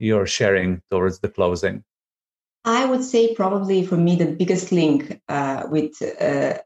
your 0.00 0.26
sharing 0.26 0.82
towards 0.90 1.20
the 1.20 1.28
closing? 1.28 1.84
I 2.66 2.84
would 2.84 3.04
say 3.04 3.32
probably 3.34 3.86
for 3.86 3.96
me 3.96 4.16
the 4.16 4.26
biggest 4.26 4.72
link 4.72 5.20
uh, 5.28 5.62
with 5.70 5.92
uh, 6.02 6.58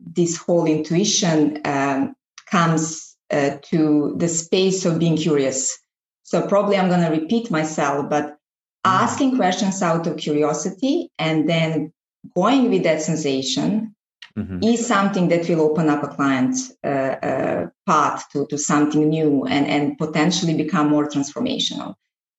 this 0.00 0.38
whole 0.38 0.66
intuition 0.66 1.60
um, 1.66 2.16
comes 2.50 3.16
uh, 3.30 3.56
to 3.64 4.14
the 4.16 4.28
space 4.28 4.86
of 4.86 4.98
being 4.98 5.16
curious. 5.16 5.78
So 6.22 6.46
probably 6.46 6.78
I'm 6.78 6.88
going 6.88 7.02
to 7.02 7.20
repeat 7.20 7.50
myself, 7.50 8.08
but 8.08 8.24
mm-hmm. 8.24 9.04
asking 9.04 9.36
questions 9.36 9.82
out 9.82 10.06
of 10.06 10.16
curiosity 10.16 11.10
and 11.18 11.46
then 11.46 11.92
going 12.34 12.70
with 12.70 12.84
that 12.84 13.02
sensation 13.02 13.94
mm-hmm. 14.36 14.62
is 14.62 14.86
something 14.86 15.28
that 15.28 15.48
will 15.48 15.60
open 15.60 15.90
up 15.90 16.02
a 16.02 16.08
client's 16.08 16.72
uh, 16.82 16.88
uh, 16.88 17.66
path 17.86 18.24
to, 18.32 18.46
to 18.46 18.56
something 18.56 19.10
new 19.10 19.44
and, 19.44 19.66
and 19.66 19.98
potentially 19.98 20.54
become 20.56 20.88
more 20.88 21.08
transformational. 21.08 21.94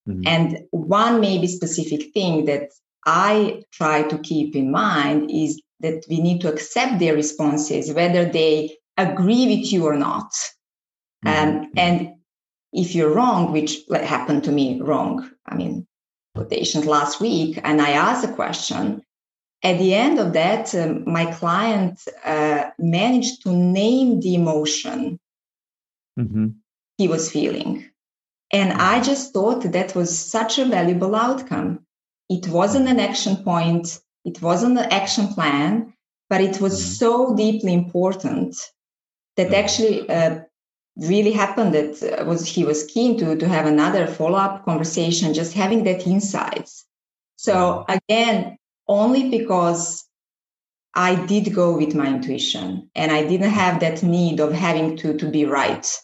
Mm-hmm. 0.07 0.21
And 0.25 0.59
one 0.71 1.21
maybe 1.21 1.47
specific 1.47 2.13
thing 2.13 2.45
that 2.45 2.69
I 3.07 3.63
try 3.71 4.03
to 4.03 4.17
keep 4.19 4.55
in 4.55 4.69
mind 4.69 5.31
is 5.31 5.61
that 5.79 6.03
we 6.09 6.19
need 6.19 6.41
to 6.41 6.51
accept 6.51 6.99
their 6.99 7.15
responses, 7.15 7.93
whether 7.93 8.25
they 8.25 8.77
agree 8.97 9.47
with 9.47 9.71
you 9.71 9.85
or 9.85 9.95
not. 9.95 10.31
Mm-hmm. 11.25 11.49
Um, 11.49 11.71
and 11.77 12.09
if 12.73 12.93
you're 12.93 13.13
wrong, 13.13 13.53
which 13.53 13.79
happened 13.89 14.43
to 14.43 14.51
me 14.51 14.81
wrong, 14.81 15.31
I 15.45 15.55
mean, 15.55 15.87
quotations 16.35 16.85
last 16.85 17.21
week, 17.21 17.59
and 17.63 17.81
I 17.81 17.91
asked 17.91 18.25
a 18.25 18.33
question. 18.33 19.01
At 19.63 19.79
the 19.79 19.95
end 19.95 20.19
of 20.19 20.33
that, 20.33 20.75
um, 20.75 21.09
my 21.11 21.25
client 21.33 21.99
uh, 22.25 22.69
managed 22.77 23.41
to 23.43 23.51
name 23.51 24.19
the 24.19 24.35
emotion 24.35 25.19
mm-hmm. 26.19 26.47
he 26.97 27.07
was 27.07 27.31
feeling. 27.31 27.89
And 28.51 28.73
I 28.73 29.01
just 29.01 29.33
thought 29.33 29.63
that 29.63 29.95
was 29.95 30.17
such 30.17 30.59
a 30.59 30.65
valuable 30.65 31.15
outcome. 31.15 31.86
It 32.29 32.47
wasn't 32.47 32.89
an 32.89 32.99
action 32.99 33.37
point, 33.37 33.99
it 34.25 34.41
wasn't 34.41 34.77
an 34.77 34.91
action 34.91 35.27
plan, 35.29 35.93
but 36.29 36.41
it 36.41 36.59
was 36.59 36.73
mm-hmm. 36.73 36.93
so 36.93 37.35
deeply 37.35 37.73
important 37.73 38.55
that 39.37 39.47
mm-hmm. 39.47 39.55
actually 39.55 40.09
uh, 40.09 40.39
really 40.97 41.31
happened 41.31 41.73
that 41.73 42.03
uh, 42.03 42.25
was 42.25 42.45
he 42.45 42.63
was 42.63 42.85
keen 42.85 43.17
to 43.19 43.35
to 43.35 43.47
have 43.47 43.65
another 43.65 44.07
follow-up 44.07 44.65
conversation 44.65 45.33
just 45.33 45.53
having 45.53 45.83
that 45.83 46.07
insights 46.07 46.85
so 47.35 47.53
mm-hmm. 47.53 47.97
again 47.97 48.57
only 48.87 49.29
because 49.29 50.03
i 50.95 51.13
did 51.25 51.53
go 51.53 51.77
with 51.77 51.93
my 51.93 52.07
intuition 52.07 52.89
and 52.95 53.11
i 53.11 53.21
didn't 53.21 53.51
have 53.51 53.79
that 53.79 54.01
need 54.01 54.39
of 54.39 54.51
having 54.51 54.97
to 54.97 55.15
to 55.17 55.29
be 55.29 55.45
right 55.45 55.95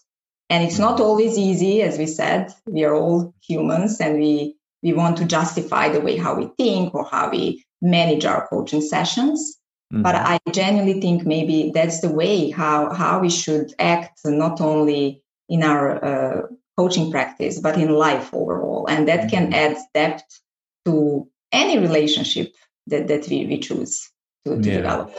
and 0.52 0.64
it's 0.64 0.78
not 0.78 1.00
always 1.00 1.38
easy 1.38 1.82
as 1.82 1.98
we 1.98 2.06
said 2.06 2.54
we 2.68 2.84
are 2.84 2.96
all 2.96 3.34
humans 3.42 4.00
and 4.00 4.20
we 4.20 4.56
we 4.84 4.94
want 4.94 5.18
to 5.18 5.26
justify 5.26 5.90
the 5.90 6.02
way 6.02 6.18
how 6.18 6.36
we 6.36 6.50
think 6.58 6.94
or 6.94 7.06
how 7.06 7.30
we 7.30 7.66
manage 7.82 8.26
our 8.26 8.48
coaching 8.48 8.82
sessions 8.82 9.60
mm-hmm. 9.92 10.04
but 10.04 10.16
i 10.16 10.40
genuinely 10.52 11.00
think 11.00 11.26
maybe 11.26 11.72
that's 11.74 12.02
the 12.02 12.12
way 12.12 12.50
how 12.50 12.94
how 12.94 13.20
we 13.20 13.30
should 13.30 13.74
act 13.80 14.20
not 14.26 14.62
only 14.62 15.22
in 15.50 15.64
our 15.64 16.04
uh, 16.04 16.42
coaching 16.78 17.12
practice 17.12 17.60
but 17.60 17.78
in 17.78 17.90
life 17.90 18.34
overall 18.34 18.86
and 18.88 19.08
that 19.08 19.30
can 19.30 19.46
mm-hmm. 19.46 19.74
add 19.74 19.78
depth 19.94 20.42
to 20.86 21.28
any 21.52 21.80
relationship 21.80 22.54
that 22.88 23.08
that 23.08 23.28
we, 23.30 23.46
we 23.46 23.60
choose 23.60 24.10
to, 24.46 24.62
to 24.62 24.70
yeah. 24.70 24.78
develop 24.78 25.14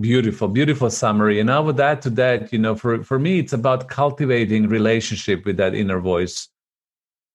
Beautiful, 0.00 0.48
beautiful 0.48 0.88
summary. 0.88 1.38
And 1.38 1.50
I 1.50 1.60
would 1.60 1.78
add 1.78 2.00
to 2.02 2.10
that, 2.10 2.50
you 2.50 2.58
know, 2.58 2.74
for, 2.74 3.04
for 3.04 3.18
me, 3.18 3.38
it's 3.38 3.52
about 3.52 3.88
cultivating 3.88 4.66
relationship 4.68 5.44
with 5.44 5.58
that 5.58 5.74
inner 5.74 6.00
voice. 6.00 6.48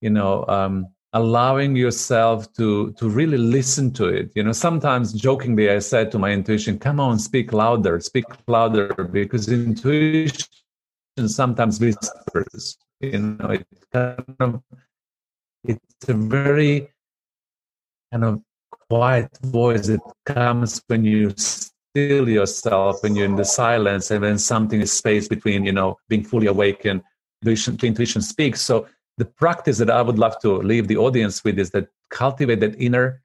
You 0.01 0.09
know, 0.09 0.43
um, 0.47 0.87
allowing 1.13 1.75
yourself 1.75 2.51
to 2.53 2.91
to 2.93 3.09
really 3.09 3.37
listen 3.37 3.91
to 3.93 4.05
it. 4.07 4.31
You 4.35 4.43
know, 4.43 4.51
sometimes 4.51 5.13
jokingly, 5.13 5.69
I 5.69 5.79
said 5.79 6.11
to 6.11 6.19
my 6.19 6.31
intuition, 6.31 6.79
"Come 6.79 6.99
on, 6.99 7.19
speak 7.19 7.53
louder, 7.53 7.99
speak 7.99 8.25
louder," 8.47 8.93
because 9.11 9.49
intuition 9.49 10.45
sometimes 11.27 11.79
whispers. 11.79 12.77
You 12.99 13.19
know, 13.19 13.49
it 13.51 13.65
kind 13.93 14.35
of 14.39 14.61
it's 15.63 16.09
a 16.09 16.13
very 16.13 16.89
kind 18.11 18.23
of 18.23 18.41
quiet 18.89 19.29
voice 19.43 19.87
that 19.87 19.99
comes 20.25 20.81
when 20.87 21.03
you 21.03 21.33
still 21.35 22.29
yourself 22.29 23.03
when 23.03 23.15
you're 23.15 23.25
in 23.25 23.35
the 23.35 23.45
silence 23.45 24.11
and 24.11 24.21
when 24.21 24.37
something 24.37 24.81
is 24.81 24.91
space 24.91 25.27
between 25.27 25.65
you 25.65 25.71
know 25.71 25.97
being 26.09 26.23
fully 26.23 26.47
awake 26.47 26.85
and 26.85 27.01
intuition, 27.41 27.77
intuition 27.83 28.21
speaks 28.21 28.61
so 28.61 28.87
the 29.17 29.25
practice 29.25 29.77
that 29.77 29.89
i 29.89 30.01
would 30.01 30.19
love 30.19 30.39
to 30.39 30.57
leave 30.57 30.87
the 30.87 30.97
audience 30.97 31.43
with 31.43 31.57
is 31.59 31.71
that 31.71 31.87
cultivate 32.09 32.59
that 32.59 32.79
inner 32.79 33.21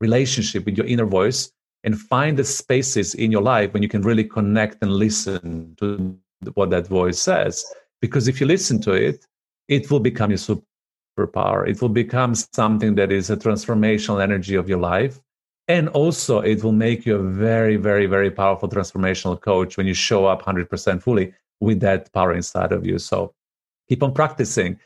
relationship 0.00 0.64
with 0.66 0.76
your 0.76 0.86
inner 0.86 1.06
voice 1.06 1.52
and 1.84 1.98
find 1.98 2.36
the 2.36 2.44
spaces 2.44 3.14
in 3.14 3.32
your 3.32 3.42
life 3.42 3.72
when 3.72 3.82
you 3.82 3.88
can 3.88 4.02
really 4.02 4.24
connect 4.24 4.82
and 4.82 4.92
listen 4.92 5.74
to 5.78 6.16
what 6.54 6.70
that 6.70 6.86
voice 6.86 7.20
says. 7.20 7.64
Because 8.00 8.28
if 8.28 8.40
you 8.40 8.46
listen 8.46 8.80
to 8.82 8.92
it 8.92 9.26
it 9.68 9.90
will 9.90 10.00
become 10.00 10.30
your 10.30 10.38
superpower. 10.38 11.68
It 11.68 11.80
will 11.80 11.88
become 11.88 12.34
something 12.34 12.96
that 12.96 13.12
is 13.12 13.30
a 13.30 13.36
transformational 13.36 14.20
energy 14.20 14.56
of 14.56 14.68
your 14.68 14.80
life. 14.80 15.20
And 15.68 15.88
also 15.90 16.40
it 16.40 16.64
will 16.64 16.72
make 16.72 17.06
you 17.06 17.16
a 17.16 17.22
very 17.22 17.76
very 17.76 18.06
very 18.06 18.30
powerful 18.30 18.68
transformational 18.68 19.40
coach 19.40 19.76
when 19.76 19.86
you 19.86 19.94
show 19.94 20.26
up 20.26 20.42
100% 20.42 21.02
fully 21.02 21.32
with 21.60 21.78
that 21.80 22.12
power 22.12 22.32
inside 22.34 22.72
of 22.72 22.84
you. 22.84 22.98
So 22.98 23.34
keep 23.88 24.02
on 24.02 24.12
practicing 24.12 24.80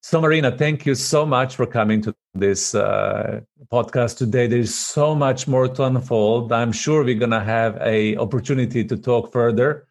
so 0.00 0.20
marina 0.20 0.50
thank 0.56 0.86
you 0.86 0.94
so 0.94 1.26
much 1.26 1.56
for 1.56 1.66
coming 1.66 2.00
to 2.00 2.14
this 2.34 2.74
uh, 2.74 3.40
podcast 3.72 4.16
today 4.16 4.46
there's 4.46 4.74
so 4.74 5.14
much 5.14 5.48
more 5.48 5.68
to 5.68 5.82
unfold 5.84 6.52
i'm 6.52 6.72
sure 6.72 7.04
we're 7.04 7.18
going 7.18 7.30
to 7.30 7.40
have 7.40 7.76
a 7.80 8.16
opportunity 8.16 8.84
to 8.84 8.96
talk 8.96 9.32
further 9.32 9.88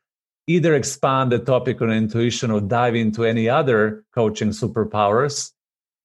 either 0.48 0.76
expand 0.76 1.32
the 1.32 1.40
topic 1.40 1.82
on 1.82 1.92
intuition 1.92 2.50
or 2.50 2.62
dive 2.62 2.96
into 2.96 3.26
any 3.26 3.50
other 3.50 4.06
coaching 4.14 4.50
superpowers 4.50 5.52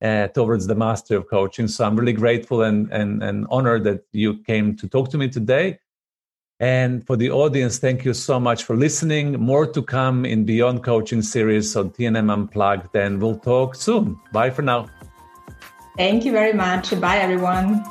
uh, 0.03 0.27
towards 0.29 0.67
the 0.67 0.75
mastery 0.75 1.17
of 1.17 1.29
coaching. 1.29 1.69
So 1.69 1.85
I'm 1.85 1.97
really 1.97 2.13
grateful 2.13 2.63
and, 2.63 2.93
and, 2.93 3.23
and 3.23 3.47
honored 3.51 3.85
that 3.85 4.05
you 4.13 4.39
came 4.43 4.77
to 4.77 4.89
talk 4.89 5.11
to 5.11 5.19
me 5.19 5.29
today. 5.29 5.79
And 6.63 7.05
for 7.05 7.17
the 7.17 7.29
audience, 7.29 7.79
thank 7.79 8.05
you 8.05 8.15
so 8.15 8.39
much 8.39 8.63
for 8.63 8.77
listening. 8.77 9.33
More 9.33 9.67
to 9.67 9.83
come 9.83 10.25
in 10.25 10.45
Beyond 10.45 10.85
Coaching 10.85 11.21
series 11.21 11.75
on 11.75 11.91
TNM 11.91 12.33
Unplugged. 12.33 12.95
And 12.95 13.21
we'll 13.21 13.41
talk 13.41 13.75
soon. 13.75 14.17
Bye 14.33 14.51
for 14.51 14.63
now. 14.63 14.87
Thank 15.97 16.25
you 16.25 16.31
very 16.31 16.53
much. 16.53 16.99
Bye, 17.01 17.19
everyone. 17.19 17.83